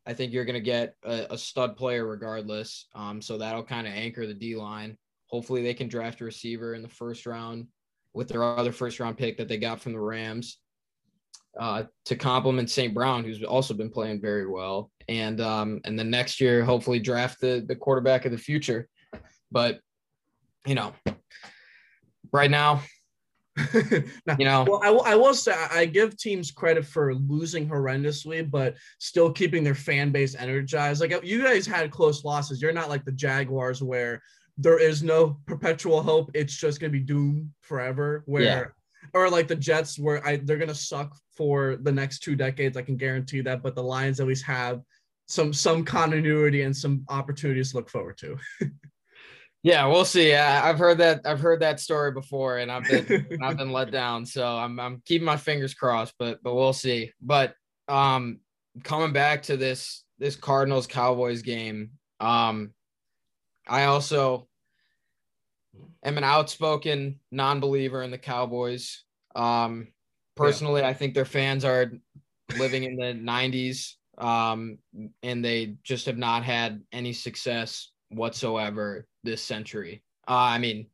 [0.05, 2.87] I think you're going to get a, a, stud player regardless.
[2.95, 4.97] Um, so that'll kind of anchor the D line.
[5.27, 7.67] Hopefully, they can draft a receiver in the first round
[8.13, 10.59] with their other first round pick that they got from the Rams
[11.59, 12.93] uh, to complement St.
[12.93, 14.91] Brown, who's also been playing very well.
[15.09, 18.87] And um, and then next year, hopefully, draft the the quarterback of the future.
[19.51, 19.79] But
[20.65, 20.93] you know,
[22.31, 22.81] right now,
[24.25, 27.67] now, you know, well, I, will, I will say I give teams credit for losing
[27.67, 31.01] horrendously, but still keeping their fan base energized.
[31.01, 32.61] Like you guys had close losses.
[32.61, 34.21] You're not like the Jaguars where
[34.57, 36.31] there is no perpetual hope.
[36.33, 38.23] It's just gonna be doom forever.
[38.25, 38.65] Where yeah.
[39.13, 42.77] or like the Jets, where I they're gonna suck for the next two decades.
[42.77, 43.61] I can guarantee that.
[43.61, 44.81] But the Lions at least have
[45.27, 48.37] some some continuity and some opportunities to look forward to.
[49.63, 50.33] yeah, we'll see.
[50.33, 54.25] I've heard that I've heard that story before, and I've been I've been let down.
[54.25, 57.11] So I'm I'm keeping my fingers crossed, but but we'll see.
[57.21, 57.53] But
[57.87, 58.39] um,
[58.83, 62.71] coming back to this this Cardinals Cowboys game, um,
[63.67, 64.47] I also
[66.03, 69.03] am an outspoken non-believer in the Cowboys.
[69.35, 69.87] Um,
[70.35, 70.87] personally, yeah.
[70.87, 71.91] I think their fans are
[72.57, 74.79] living in the 90s um,
[75.21, 80.03] and they just have not had any success whatsoever this century.
[80.27, 80.87] Uh, I mean,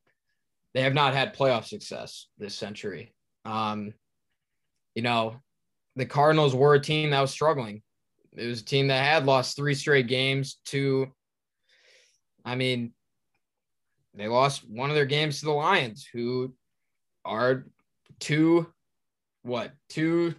[0.74, 3.14] they have not had playoff success this century.
[3.46, 3.94] Um,
[4.96, 5.36] you know,
[5.96, 7.82] the Cardinals were a team that was struggling.
[8.36, 11.12] It was a team that had lost three straight games to,
[12.46, 12.94] I mean,
[14.14, 16.54] they lost one of their games to the Lions, who
[17.26, 17.66] are
[18.20, 18.68] two,
[19.42, 20.36] what, two,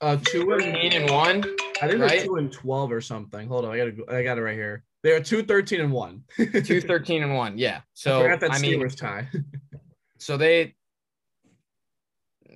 [0.00, 1.44] uh, two and, and one.
[1.82, 2.10] I think right?
[2.10, 3.48] they're two and twelve or something.
[3.48, 4.84] Hold on, I got I got it right here.
[5.02, 6.24] They are two 13 and one.
[6.36, 7.56] two 13 and one.
[7.56, 7.80] Yeah.
[7.94, 9.28] So I, I mean, tie.
[10.18, 10.74] so they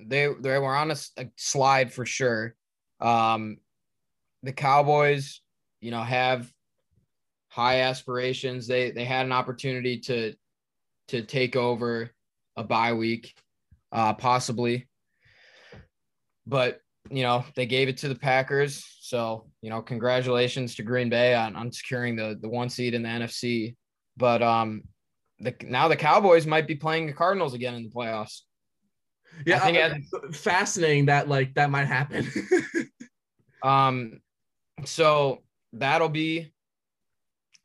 [0.05, 2.55] they they were on a, a, slide for sure.
[2.99, 3.57] Um,
[4.43, 5.41] the Cowboys,
[5.81, 6.51] you know, have
[7.55, 8.67] high aspirations.
[8.67, 10.35] They they had an opportunity to
[11.07, 12.11] to take over
[12.57, 13.33] a bye week,
[13.93, 14.87] uh, possibly,
[16.45, 18.85] but you know they gave it to the Packers.
[18.99, 23.03] So you know, congratulations to Green Bay on, on securing the the one seed in
[23.03, 23.75] the NFC.
[24.17, 24.83] But um,
[25.39, 28.41] the now the Cowboys might be playing the Cardinals again in the playoffs.
[29.45, 32.29] Yeah, I think uh, fascinating that like that might happen.
[33.63, 34.19] um,
[34.83, 36.53] so that'll be,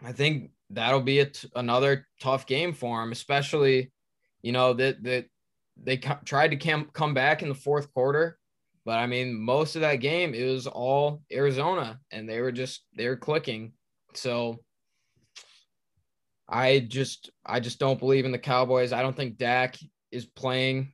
[0.02, 3.92] I think that'll be another tough game for him, especially,
[4.42, 5.26] you know that that
[5.82, 8.38] they tried to come come back in the fourth quarter,
[8.84, 12.82] but I mean most of that game it was all Arizona, and they were just
[12.96, 13.72] they were clicking.
[14.14, 14.58] So
[16.48, 18.92] I just I just don't believe in the Cowboys.
[18.92, 19.76] I don't think Dak
[20.10, 20.92] is playing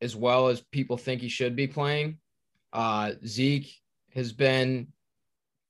[0.00, 2.18] as well as people think he should be playing.
[2.72, 3.72] Uh, Zeke
[4.14, 4.88] has been,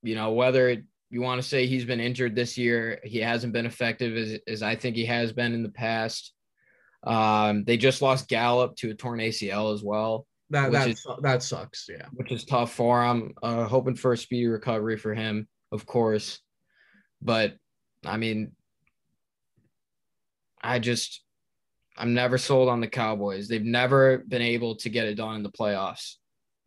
[0.02, 3.66] you know, whether you want to say he's been injured this year, he hasn't been
[3.66, 6.32] effective as, as I think he has been in the past.
[7.04, 10.26] Um, they just lost Gallup to a torn ACL as well.
[10.50, 12.06] That that, is, that sucks, yeah.
[12.12, 13.34] Which is tough for him.
[13.42, 16.40] Uh, hoping for a speedy recovery for him, of course.
[17.20, 17.54] But
[18.04, 18.52] I mean,
[20.62, 21.22] I just
[21.96, 23.48] I'm never sold on the Cowboys.
[23.48, 26.14] They've never been able to get it done in the playoffs.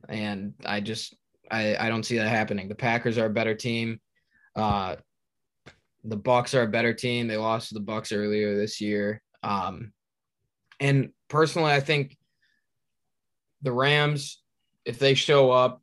[0.07, 1.15] And I just
[1.51, 2.67] I, I don't see that happening.
[2.67, 3.99] The Packers are a better team.
[4.55, 4.95] Uh
[6.03, 7.27] the Bucs are a better team.
[7.27, 9.21] They lost to the Bucs earlier this year.
[9.43, 9.93] Um
[10.79, 12.17] and personally I think
[13.61, 14.41] the Rams,
[14.85, 15.81] if they show up,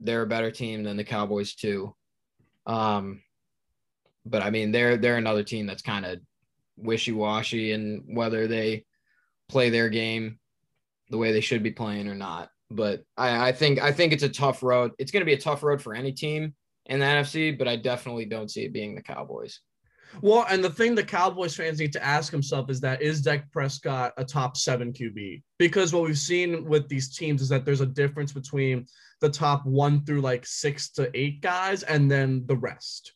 [0.00, 1.94] they're a better team than the Cowboys too.
[2.66, 3.22] Um
[4.26, 6.20] but I mean they're they're another team that's kind of
[6.76, 8.84] wishy-washy and whether they
[9.48, 10.38] play their game
[11.10, 12.48] the way they should be playing or not.
[12.70, 14.92] But I, I think I think it's a tough road.
[14.98, 16.54] It's going to be a tough road for any team
[16.86, 19.60] in the NFC, but I definitely don't see it being the Cowboys.
[20.20, 23.50] Well, and the thing the Cowboys fans need to ask themselves is that is Dak
[23.50, 25.42] Prescott a top seven QB?
[25.58, 28.86] Because what we've seen with these teams is that there's a difference between
[29.20, 33.12] the top one through like six to eight guys and then the rest.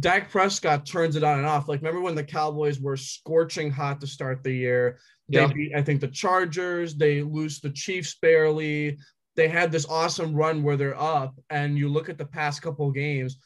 [0.00, 1.68] Dak Prescott turns it on and off.
[1.68, 4.98] Like, remember when the Cowboys were scorching hot to start the year?
[5.28, 6.96] They beat, I think, the Chargers.
[6.96, 8.98] They lose the Chiefs barely.
[9.36, 12.90] They had this awesome run where they're up, and you look at the past couple
[12.90, 13.38] games.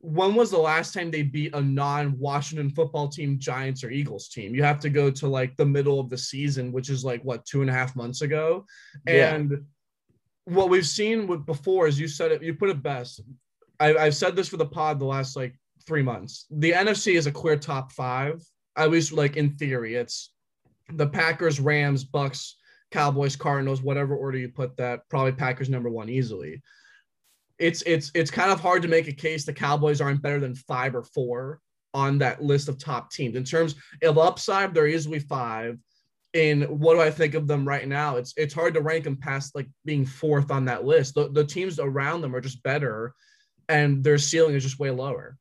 [0.00, 4.54] When was the last time they beat a non-Washington football team, Giants or Eagles team?
[4.54, 7.44] You have to go to like the middle of the season, which is like what
[7.44, 8.64] two and a half months ago.
[9.06, 9.34] Yeah.
[9.34, 9.64] And
[10.44, 13.20] what we've seen with before is you said it, you put it best.
[13.80, 16.46] I, I've said this for the pod the last like three months.
[16.50, 18.42] The NFC is a clear top five,
[18.76, 19.94] at least like in theory.
[19.94, 20.32] It's
[20.92, 22.52] the Packers, Rams, Bucs,
[22.90, 25.08] Cowboys, Cardinals, whatever order you put that.
[25.08, 26.62] Probably Packers number one easily.
[27.58, 30.54] It's it's it's kind of hard to make a case the Cowboys aren't better than
[30.54, 31.60] five or four
[31.94, 33.36] on that list of top teams.
[33.36, 35.78] In terms of upside, they're easily five.
[36.34, 38.16] In what do I think of them right now?
[38.16, 41.14] It's it's hard to rank them past like being fourth on that list.
[41.14, 43.14] The, the teams around them are just better,
[43.68, 45.36] and their ceiling is just way lower.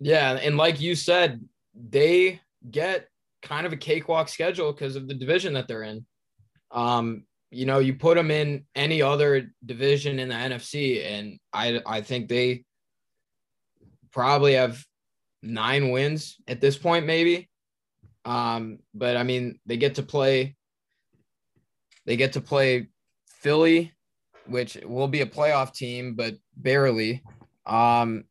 [0.00, 1.40] Yeah, and like you said,
[1.74, 3.08] they get
[3.42, 6.06] kind of a cakewalk schedule because of the division that they're in.
[6.72, 11.80] Um, you know, you put them in any other division in the NFC, and I
[11.86, 12.64] I think they
[14.10, 14.82] probably have
[15.42, 17.48] nine wins at this point, maybe.
[18.24, 20.56] Um, but I mean, they get to play.
[22.06, 22.88] They get to play
[23.26, 23.92] Philly,
[24.46, 27.22] which will be a playoff team, but barely.
[27.66, 28.24] Um,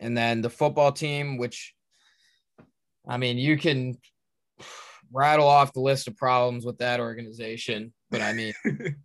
[0.00, 1.74] and then the football team, which
[3.06, 3.96] I mean, you can
[5.12, 8.54] rattle off the list of problems with that organization, but I mean,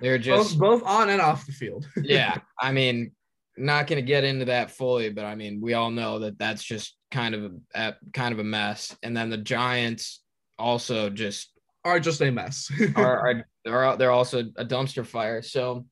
[0.00, 1.88] they're just both, both on and off the field.
[2.02, 3.12] yeah, I mean,
[3.56, 6.62] not going to get into that fully, but I mean, we all know that that's
[6.62, 8.96] just kind of a kind of a mess.
[9.02, 10.22] And then the Giants
[10.58, 11.52] also just
[11.84, 12.70] are just a mess.
[12.96, 15.42] are, are are they're also a dumpster fire.
[15.42, 15.86] So,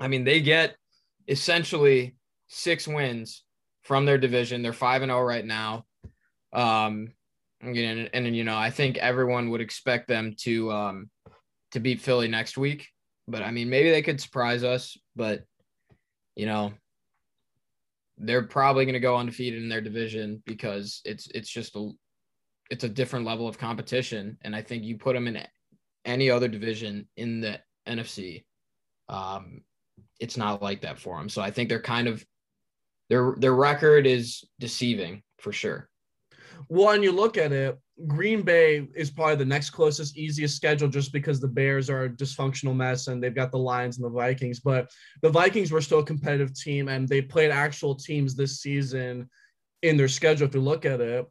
[0.00, 0.76] I mean, they get
[1.28, 2.16] essentially
[2.48, 3.44] six wins
[3.82, 4.62] from their division.
[4.62, 5.84] They're 5 and 0 right now.
[6.52, 7.12] Um,
[7.62, 11.10] And, and, you know, I think everyone would expect them to um
[11.72, 12.88] to beat Philly next week.
[13.28, 14.96] But I mean, maybe they could surprise us.
[15.14, 15.44] But
[16.36, 16.72] you know,
[18.18, 21.90] they're probably going to go undefeated in their division because it's it's just a
[22.70, 24.36] it's a different level of competition.
[24.42, 25.38] And I think you put them in
[26.04, 28.44] any other division in the NFC,
[29.08, 29.62] um,
[30.20, 31.28] it's not like that for them.
[31.28, 32.24] So I think they're kind of
[33.08, 35.88] their their record is deceiving for sure.
[36.70, 41.12] And you look at it, Green Bay is probably the next closest, easiest schedule just
[41.12, 44.60] because the Bears are a dysfunctional mess and they've got the Lions and the Vikings.
[44.60, 44.90] But
[45.22, 49.30] the Vikings were still a competitive team and they played actual teams this season
[49.82, 50.46] in their schedule.
[50.46, 51.26] If you look at it,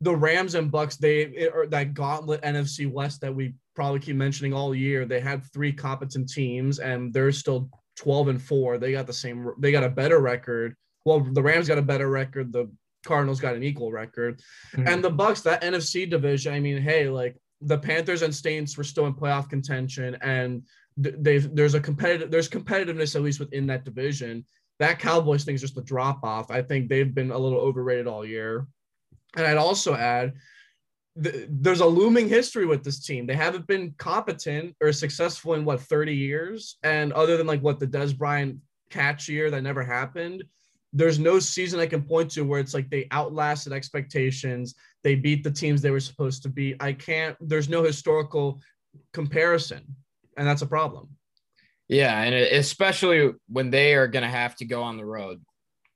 [0.00, 4.52] the Rams and Bucs, they are that gauntlet NFC West that we probably keep mentioning
[4.52, 5.04] all year.
[5.04, 8.78] They had three competent teams and they're still 12 and four.
[8.78, 10.74] They got the same, they got a better record.
[11.04, 12.52] Well, the Rams got a better record.
[12.52, 12.70] The
[13.04, 14.40] Cardinals got an equal record.
[14.72, 14.88] Mm-hmm.
[14.88, 18.84] And the Bucs, that NFC division, I mean, hey, like the Panthers and Saints were
[18.84, 20.62] still in playoff contention and
[20.96, 24.44] they've there's a competitive there's competitiveness at least within that division.
[24.78, 26.50] That Cowboys thing is just a drop off.
[26.50, 28.66] I think they've been a little overrated all year.
[29.36, 30.34] And I'd also add
[31.16, 33.26] there's a looming history with this team.
[33.26, 37.80] They haven't been competent or successful in what 30 years, and other than like what
[37.80, 38.58] the Dez Bryant
[38.88, 40.44] catch year that never happened,
[40.92, 44.74] there's no season I can point to where it's like they outlasted expectations.
[45.04, 46.76] They beat the teams they were supposed to beat.
[46.80, 47.36] I can't.
[47.40, 48.60] There's no historical
[49.12, 49.84] comparison,
[50.36, 51.10] and that's a problem.
[51.88, 55.42] Yeah, and especially when they are going to have to go on the road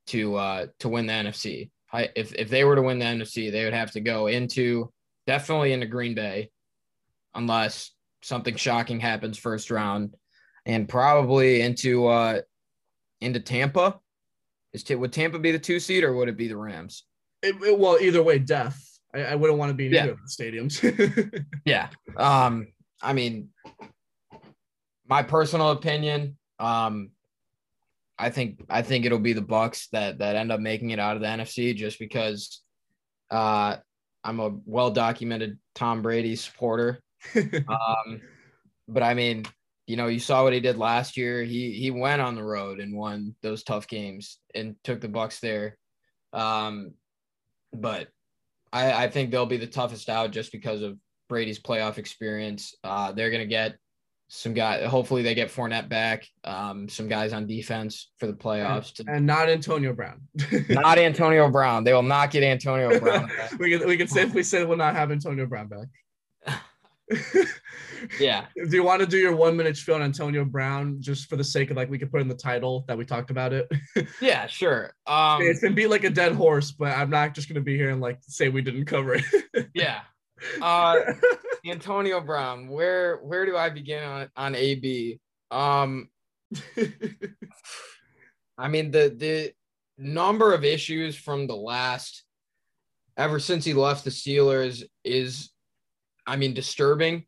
[0.09, 1.71] to uh to win the NFC.
[1.93, 4.91] I, if if they were to win the NFC, they would have to go into
[5.27, 6.51] definitely into Green Bay,
[7.35, 10.15] unless something shocking happens first round,
[10.67, 12.41] and probably into uh
[13.21, 14.01] into Tampa.
[14.73, 17.05] Is would Tampa be the two seed or would it be the Rams?
[17.43, 18.81] It, it, well, either way, death.
[19.15, 20.05] I, I wouldn't want to be in yeah.
[20.05, 21.45] either of the stadiums.
[21.65, 21.89] yeah.
[22.17, 22.69] Um.
[23.03, 23.49] I mean,
[25.07, 26.37] my personal opinion.
[26.59, 27.11] Um.
[28.19, 31.17] I think I think it'll be the Bucs that that end up making it out
[31.17, 32.61] of the NFC just because
[33.31, 33.77] uh
[34.25, 37.03] I'm a well documented Tom Brady supporter.
[37.37, 38.21] um,
[38.89, 39.45] but I mean,
[39.87, 41.43] you know, you saw what he did last year.
[41.43, 45.41] He he went on the road and won those tough games and took the Bucs
[45.41, 45.77] there.
[46.33, 46.93] Um,
[47.73, 48.09] but
[48.73, 52.75] I, I think they'll be the toughest out just because of Brady's playoff experience.
[52.85, 53.77] Uh, they're gonna get
[54.29, 54.89] some guys.
[54.89, 56.27] Hopefully, they get Fournette back.
[56.45, 60.23] Um, some guys on defense for the playoffs, and, and not Antonio Brown.
[60.69, 61.85] not Antonio Brown.
[61.85, 63.31] They will not get Antonio Brown.
[63.59, 65.89] we can we can safely say we'll not have Antonio Brown back.
[68.21, 68.47] yeah.
[68.57, 71.45] Do you want to do your one minute spiel on Antonio Brown just for the
[71.45, 73.71] sake of like we could put in the title that we talked about it?
[74.21, 74.93] yeah, sure.
[75.07, 77.91] Um, it's been beat like a dead horse, but I'm not just gonna be here
[77.91, 79.71] and like say we didn't cover it.
[79.75, 80.01] yeah.
[80.61, 80.97] Uh,
[81.65, 85.21] Antonio Brown, where where do I begin on on AB?
[85.51, 86.09] Um,
[88.59, 89.53] I mean the the
[89.99, 92.25] number of issues from the last
[93.17, 95.51] ever since he left the Steelers is,
[96.27, 97.25] I mean, disturbing.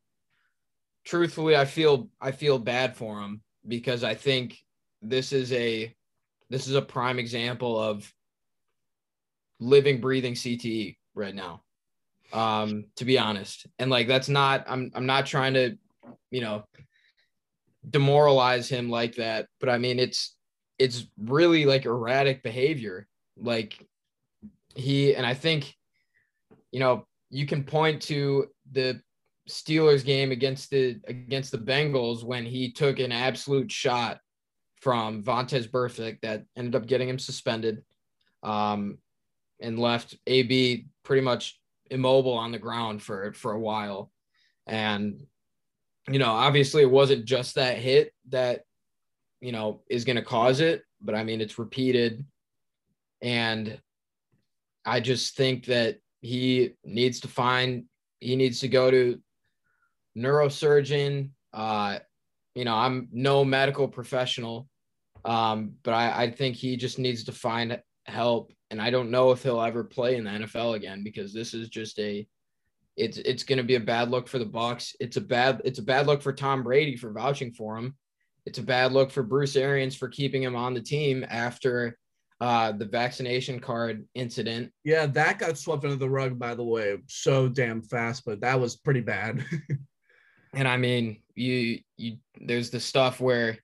[1.05, 4.59] Truthfully, I feel I feel bad for him because I think
[5.03, 5.95] this is a
[6.49, 8.11] this is a prime example of
[9.61, 11.63] living, breathing CTE right now
[12.35, 13.67] um, to be honest.
[13.79, 15.79] And like that's not I'm I'm not trying to,
[16.31, 16.65] you know,
[17.89, 20.37] demoralize him like that, but I mean it's
[20.79, 23.07] it's really like erratic behavior.
[23.37, 23.87] Like
[24.75, 25.75] he and I think,
[26.73, 29.01] you know, you can point to the
[29.49, 34.21] Steelers game against the against the Bengals when he took an absolute shot
[34.81, 37.83] from Vontaze Burfict that ended up getting him suspended
[38.43, 38.99] um,
[39.61, 44.11] and left AB pretty much immobile on the ground for for a while.
[44.67, 45.27] And
[46.09, 48.65] you know obviously it wasn't just that hit that
[49.41, 52.25] you know is going to cause it but i mean it's repeated.
[53.23, 53.79] And
[54.85, 57.85] i just think that he needs to find
[58.21, 59.21] he needs to go to
[60.17, 61.99] neurosurgeon uh
[62.55, 64.69] you know i'm no medical professional
[65.25, 69.31] um but i i think he just needs to find help and I don't know
[69.31, 72.27] if he'll ever play in the NFL again because this is just a
[72.97, 74.97] it's it's going to be a bad look for the Bucs.
[74.99, 77.95] It's a bad it's a bad look for Tom Brady for vouching for him.
[78.47, 81.97] It's a bad look for Bruce Arians for keeping him on the team after
[82.41, 84.73] uh, the vaccination card incident.
[84.85, 88.61] Yeah, that got swept under the rug by the way, so damn fast, but that
[88.61, 89.45] was pretty bad.
[90.55, 93.59] and I mean, you you there's the stuff where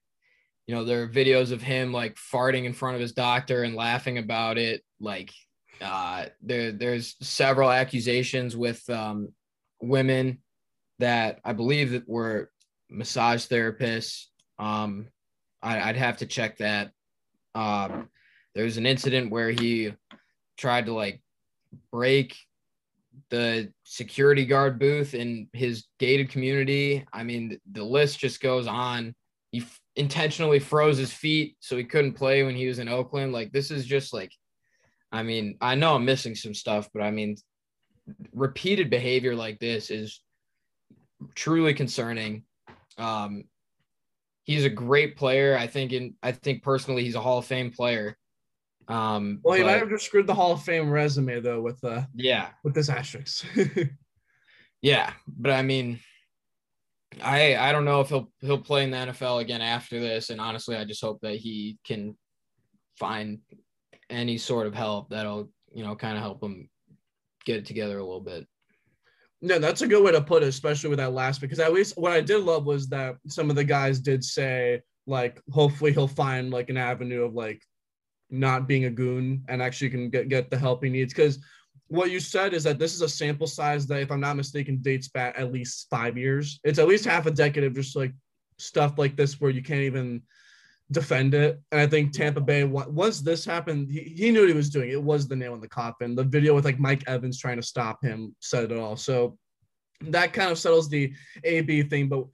[0.67, 3.75] you know, there are videos of him like farting in front of his doctor and
[3.75, 4.81] laughing about it.
[5.01, 5.33] Like,
[5.81, 9.33] uh, there there's several accusations with um,
[9.81, 10.37] women
[10.99, 12.51] that I believe that were
[12.89, 14.27] massage therapists.
[14.59, 15.07] Um,
[15.61, 16.91] I, would have to check that.
[17.53, 18.07] Um,
[18.55, 19.93] there's an incident where he
[20.57, 21.21] tried to like
[21.91, 22.37] break
[23.29, 27.05] the security guard booth in his gated community.
[27.13, 29.15] I mean, the list just goes on.
[29.51, 33.33] He f- intentionally froze his feet so he couldn't play when he was in Oakland.
[33.33, 34.31] Like, this is just like,
[35.11, 37.35] I mean, I know I'm missing some stuff, but I mean,
[38.33, 40.21] repeated behavior like this is
[41.35, 42.43] truly concerning.
[42.97, 43.45] Um,
[44.43, 45.57] he's a great player.
[45.57, 48.17] I think in I think personally he's a Hall of Fame player.
[48.87, 51.83] Um, well, he but, might have just screwed the Hall of Fame resume though with
[51.83, 53.45] uh yeah with this asterisk.
[54.81, 55.99] yeah, but I mean,
[57.21, 60.41] I I don't know if he'll he'll play in the NFL again after this, and
[60.41, 62.17] honestly, I just hope that he can
[62.97, 63.39] find
[64.09, 66.69] any sort of help that'll you know kind of help him
[67.45, 68.47] get it together a little bit.
[69.41, 71.97] No, that's a good way to put it, especially with that last because at least
[71.97, 76.07] what I did love was that some of the guys did say like hopefully he'll
[76.07, 77.61] find like an avenue of like
[78.31, 81.13] not being a goon and actually can get, get the help he needs.
[81.13, 81.39] Because
[81.87, 84.77] what you said is that this is a sample size that, if I'm not mistaken,
[84.81, 86.59] dates back at least five years.
[86.63, 88.13] It's at least half a decade of just like
[88.57, 90.21] stuff like this where you can't even
[90.91, 91.61] defend it.
[91.71, 94.89] And I think Tampa Bay, once this happened, he, he knew what he was doing.
[94.89, 96.15] It was the nail in the coffin.
[96.15, 98.95] The video with like Mike Evans trying to stop him said it all.
[98.95, 99.37] So
[100.07, 102.09] that kind of settles the AB thing.
[102.09, 102.25] But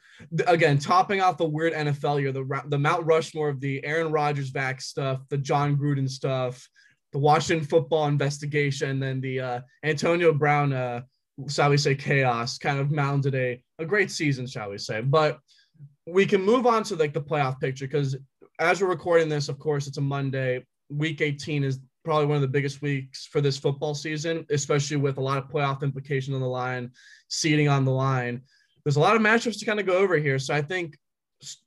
[0.48, 4.52] again, topping off the weird NFL year, the the Mount Rushmore of the Aaron Rodgers
[4.52, 6.68] back stuff, the Jon Gruden stuff,
[7.12, 11.02] the Washington football investigation, then the uh, Antonio Brown, uh,
[11.50, 15.02] shall we say, chaos kind of mounted a a great season, shall we say?
[15.02, 15.40] But
[16.06, 18.16] we can move on to like the playoff picture because
[18.60, 20.66] as we're recording this, of course, it's a Monday.
[20.90, 25.18] Week 18 is probably one of the biggest weeks for this football season, especially with
[25.18, 26.90] a lot of playoff implications on the line,
[27.28, 28.42] seeding on the line.
[28.86, 30.40] There's a lot of matchups to kind of go over here.
[30.40, 30.98] So I think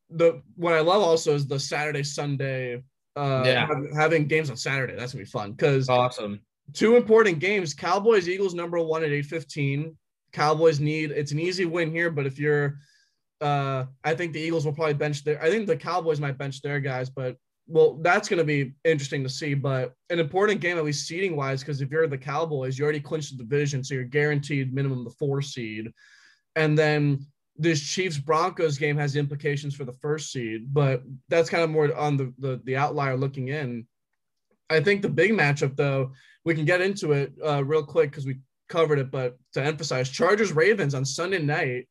[0.08, 2.82] the what I love also is the Saturday Sunday
[3.16, 3.68] uh yeah.
[3.94, 4.96] having games on Saturday.
[4.96, 6.40] That's gonna be fun because awesome.
[6.72, 9.98] Two important games: Cowboys Eagles number one at eight fifteen.
[10.32, 12.78] Cowboys need it's an easy win here, but if you're
[13.42, 16.62] uh I think the Eagles will probably bench their I think the Cowboys might bench
[16.62, 17.36] their guys, but
[17.70, 19.54] well, that's going to be interesting to see.
[19.54, 23.00] But an important game, at least seeding wise, because if you're the Cowboys, you already
[23.00, 25.92] clinched the division, so you're guaranteed minimum the four seed.
[26.56, 27.24] And then
[27.56, 31.94] this Chiefs Broncos game has implications for the first seed, but that's kind of more
[31.96, 33.86] on the, the, the outlier looking in.
[34.68, 36.12] I think the big matchup, though,
[36.44, 40.08] we can get into it uh, real quick because we covered it, but to emphasize
[40.08, 41.88] Chargers Ravens on Sunday night,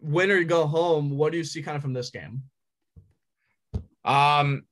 [0.00, 1.16] winner you go home.
[1.16, 2.42] What do you see kind of from this game?
[4.04, 4.64] Um,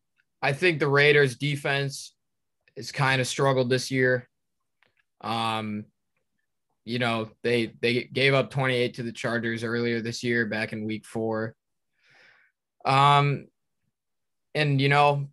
[0.43, 2.15] I think the Raiders defense
[2.77, 4.29] has kind of struggled this year.
[5.21, 5.85] Um,
[6.85, 10.85] you know, they they gave up 28 to the Chargers earlier this year back in
[10.85, 11.55] week 4.
[12.85, 13.47] Um
[14.55, 15.29] and you know,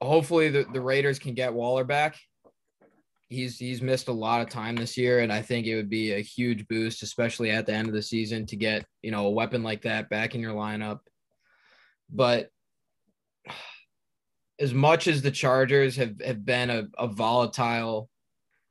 [0.00, 2.16] hopefully the, the Raiders can get Waller back.
[3.28, 6.12] He's he's missed a lot of time this year and I think it would be
[6.12, 9.30] a huge boost especially at the end of the season to get, you know, a
[9.30, 11.00] weapon like that back in your lineup.
[12.08, 12.50] But
[14.60, 18.08] as much as the Chargers have, have been a, a volatile,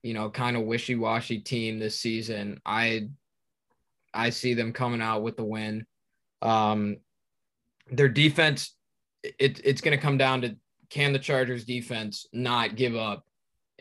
[0.03, 3.09] you know, kind of wishy-washy team this season, I
[4.13, 5.85] I see them coming out with the win.
[6.41, 6.97] Um,
[7.91, 8.75] their defense,
[9.23, 10.55] it, it's going to come down to
[10.89, 13.25] can the Chargers defense not give up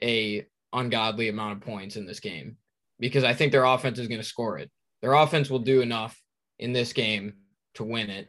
[0.02, 2.56] a ungodly amount of points in this game?
[2.98, 4.70] Because I think their offense is going to score it.
[5.02, 6.20] Their offense will do enough
[6.58, 7.34] in this game
[7.74, 8.28] to win it.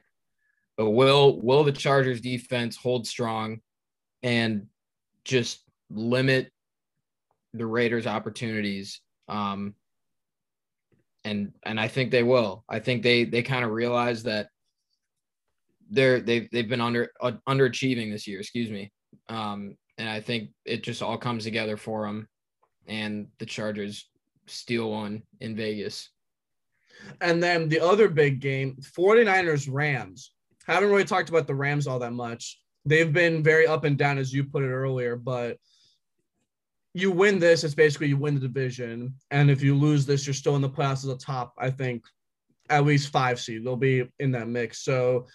[0.78, 3.62] But will will the Chargers defense hold strong
[4.22, 4.68] and
[5.26, 6.52] just limit
[7.54, 9.02] the Raiders' opportunities?
[9.28, 9.74] Um,
[11.24, 12.64] and and I think they will.
[12.70, 14.50] I think they they kind of realize that
[15.90, 18.40] they're they've they've been under uh, underachieving this year.
[18.40, 18.92] Excuse me.
[19.30, 22.28] Um, and I think it just all comes together for them,
[22.88, 24.08] and the Chargers
[24.46, 26.12] steal one in Vegas.
[27.22, 30.32] And then the other big game, 49ers Rams
[30.74, 32.60] haven't really talked about the Rams all that much.
[32.86, 35.58] They've been very up and down, as you put it earlier, but
[36.94, 39.14] you win this, it's basically you win the division.
[39.30, 42.04] And if you lose this, you're still in the playoffs as a top, I think,
[42.70, 43.64] at least five seed.
[43.64, 44.84] They'll be in that mix.
[44.84, 45.28] So,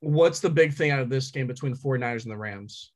[0.00, 2.92] what's the big thing out of this game between the 49ers and the Rams?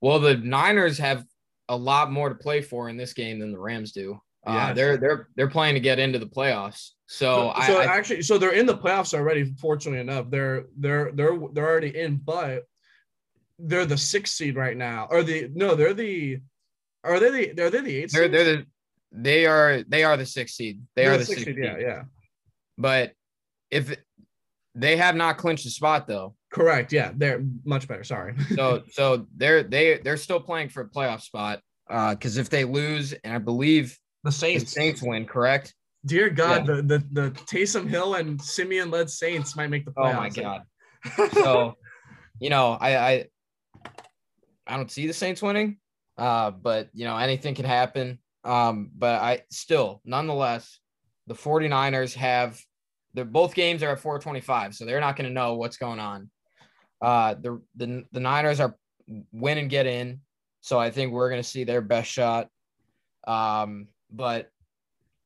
[0.00, 1.24] Well, the Niners have
[1.68, 4.20] a lot more to play for in this game than the Rams do.
[4.46, 6.90] Uh, they're they're they're playing to get into the playoffs.
[7.06, 9.52] So, so, so I, actually, so they're in the playoffs already.
[9.60, 12.64] Fortunately enough, they're they're they're they're already in, but
[13.58, 16.40] they're the sixth seed right now, or the no, they're the
[17.04, 17.62] Are they the?
[17.62, 18.12] Are they the eight?
[18.12, 18.32] They're seed?
[18.32, 18.66] they're the
[19.12, 20.82] they are they are the sixth seed.
[20.96, 21.64] They They're are the six sixth seed, seed.
[21.64, 22.02] Yeah, yeah.
[22.78, 23.12] But
[23.70, 23.96] if
[24.74, 26.92] they have not clinched the spot though, Correct.
[26.92, 28.04] Yeah, they're much better.
[28.04, 28.34] Sorry.
[28.54, 31.60] so so they're they they're still playing for a playoff spot.
[31.90, 34.72] Uh, because if they lose, and I believe the the Saints.
[34.72, 35.74] Saints win, correct?
[36.06, 40.14] Dear God, the, the the Taysom Hill and Siemian led Saints might make the playoffs.
[40.14, 40.62] Oh my god.
[41.32, 41.76] So,
[42.40, 43.24] you know, I I
[44.66, 45.78] I don't see the Saints winning.
[46.16, 48.18] Uh, but you know, anything can happen.
[48.44, 50.78] Um, but I still, nonetheless,
[51.26, 52.60] the 49ers have
[53.14, 56.30] the both games are at 425, so they're not going to know what's going on.
[57.00, 58.76] Uh, the the the Niners are
[59.32, 60.20] win and get in,
[60.60, 62.48] so I think we're going to see their best shot.
[63.26, 64.50] Um, but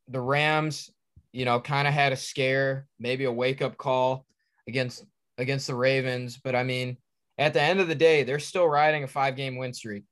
[0.08, 0.90] the Rams,
[1.32, 4.26] you know, kind of had a scare, maybe a wake up call
[4.66, 5.04] against
[5.38, 6.96] against the Ravens, but I mean,
[7.38, 10.04] at the end of the day, they're still riding a five game win streak.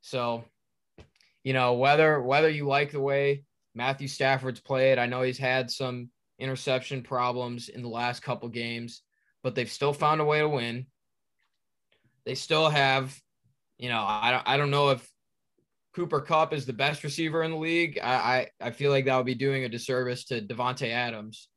[0.00, 0.44] So,
[1.42, 3.44] you know, whether whether you like the way
[3.74, 9.02] Matthew Stafford's played, I know he's had some interception problems in the last couple games,
[9.42, 10.86] but they've still found a way to win.
[12.24, 13.20] They still have,
[13.78, 15.08] you know, I don't I don't know if
[15.96, 17.98] Cooper Kupp is the best receiver in the league.
[18.02, 21.48] I I, I feel like that would be doing a disservice to Davante Adams,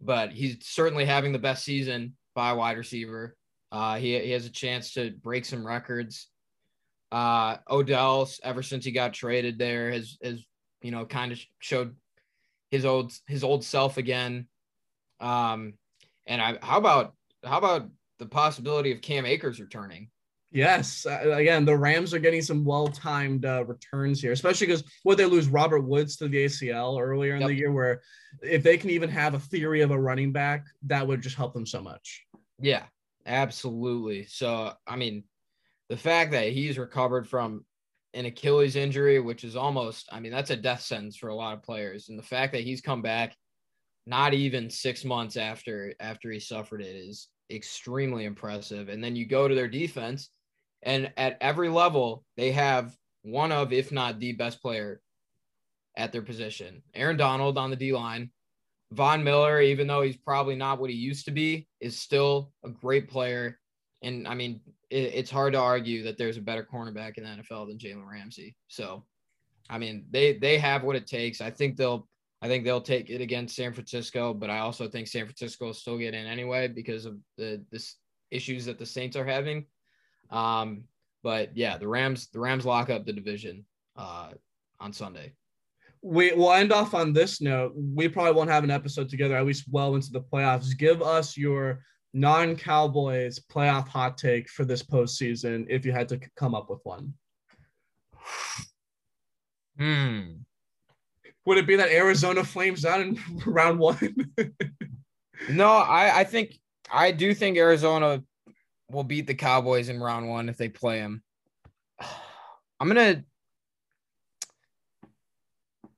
[0.00, 3.36] but he's certainly having the best season by wide receiver.
[3.70, 6.28] Uh, he, he has a chance to break some records.
[7.12, 10.42] Uh, Odell, ever since he got traded there, has has
[10.82, 11.94] you know kind of showed
[12.72, 14.48] his old his old self again.
[15.20, 15.74] Um,
[16.26, 17.14] and I how about
[17.44, 20.10] how about the possibility of Cam Akers returning?
[20.50, 21.04] Yes.
[21.04, 25.26] Uh, again, the Rams are getting some well-timed uh, returns here, especially because what they
[25.26, 27.48] lose Robert Woods to the ACL earlier in Yep.
[27.48, 28.00] the year, where
[28.42, 31.52] if they can even have a theory of a running back, that would just help
[31.52, 32.24] them so much.
[32.60, 32.84] Yeah,
[33.26, 34.24] absolutely.
[34.24, 35.24] So, I mean,
[35.90, 37.64] the fact that he's recovered from
[38.14, 41.54] an Achilles injury, which is almost, I mean, that's a death sentence for a lot
[41.54, 42.08] of players.
[42.08, 43.36] And the fact that he's come back
[44.06, 48.88] not even six months after after he suffered it is extremely impressive.
[48.88, 50.30] And then you go to their defense,
[50.82, 55.00] and at every level, they have one of, if not the best player
[55.96, 56.82] at their position.
[56.94, 58.30] Aaron Donald on the D line,
[58.92, 62.70] Von Miller, even though he's probably not what he used to be, is still a
[62.70, 63.58] great player.
[64.02, 64.60] And I mean,
[64.90, 68.08] it, it's hard to argue that there's a better cornerback in the NFL than Jalen
[68.08, 68.56] Ramsey.
[68.68, 69.04] So,
[69.68, 71.40] I mean, they they have what it takes.
[71.40, 72.08] I think they'll
[72.40, 75.74] I think they'll take it against San Francisco, but I also think San Francisco will
[75.74, 77.96] still get in anyway because of the this
[78.30, 79.66] issues that the Saints are having.
[80.30, 80.84] Um,
[81.22, 83.64] but yeah, the Rams the Rams lock up the division
[83.96, 84.30] uh,
[84.80, 85.32] on Sunday.
[86.02, 87.72] We will end off on this note.
[87.76, 90.76] We probably won't have an episode together, at least well into the playoffs.
[90.76, 91.82] Give us your
[92.14, 97.14] non-Cowboys playoff hot take for this postseason, if you had to come up with one.
[99.76, 100.38] Hmm.
[101.44, 103.16] Would it be that Arizona flames out in
[103.46, 104.32] round one?
[105.48, 106.58] No, I, I think
[106.90, 108.22] I do think Arizona
[108.90, 111.22] will beat the Cowboys in round one if they play them.
[112.80, 113.24] I'm gonna.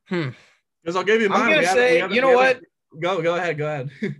[0.09, 0.31] Hmm.
[0.83, 1.43] Because I'll give you mine.
[1.43, 2.61] I'm gonna say, you know what?
[2.99, 3.91] Go, go ahead, go ahead.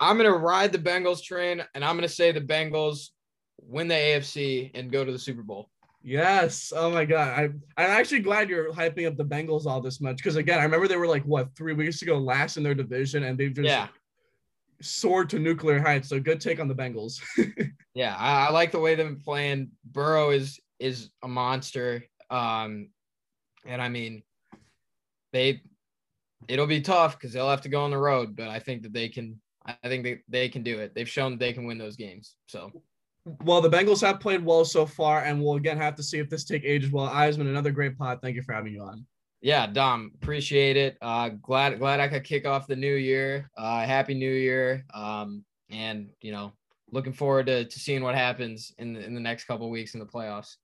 [0.00, 3.10] I'm gonna ride the Bengals train, and I'm gonna say the Bengals
[3.60, 5.70] win the AFC and go to the Super Bowl.
[6.02, 6.72] yes.
[6.74, 7.38] Oh my god.
[7.38, 10.16] I I'm actually glad you're hyping up the Bengals all this much.
[10.16, 13.22] Because again, I remember they were like what three weeks ago last in their division,
[13.22, 13.88] and they've just Yeah,
[14.84, 16.08] soared to nuclear heights.
[16.08, 17.20] So good take on the Bengals.
[17.94, 18.16] yeah.
[18.18, 19.70] I, I like the way they've been playing.
[19.84, 22.04] Burrow is is a monster.
[22.30, 22.88] Um,
[23.66, 24.22] and I mean,
[25.32, 25.62] they
[26.48, 28.92] it'll be tough because they'll have to go on the road, but I think that
[28.92, 29.40] they can.
[29.64, 30.92] I think they, they can do it.
[30.92, 32.34] They've shown they can win those games.
[32.48, 32.72] So
[33.44, 36.28] well, the Bengals have played well so far, and we'll again have to see if
[36.28, 37.08] this take ages well.
[37.08, 38.18] Eisman, another great pod.
[38.20, 39.06] Thank you for having you on.
[39.42, 40.96] Yeah, Dom, appreciate it.
[41.02, 43.50] Uh, glad glad I could kick off the new year.
[43.56, 44.84] Uh, happy New Year.
[44.94, 46.52] Um, and you know,
[46.92, 50.00] looking forward to, to seeing what happens in the, in the next couple weeks in
[50.00, 50.56] the playoffs.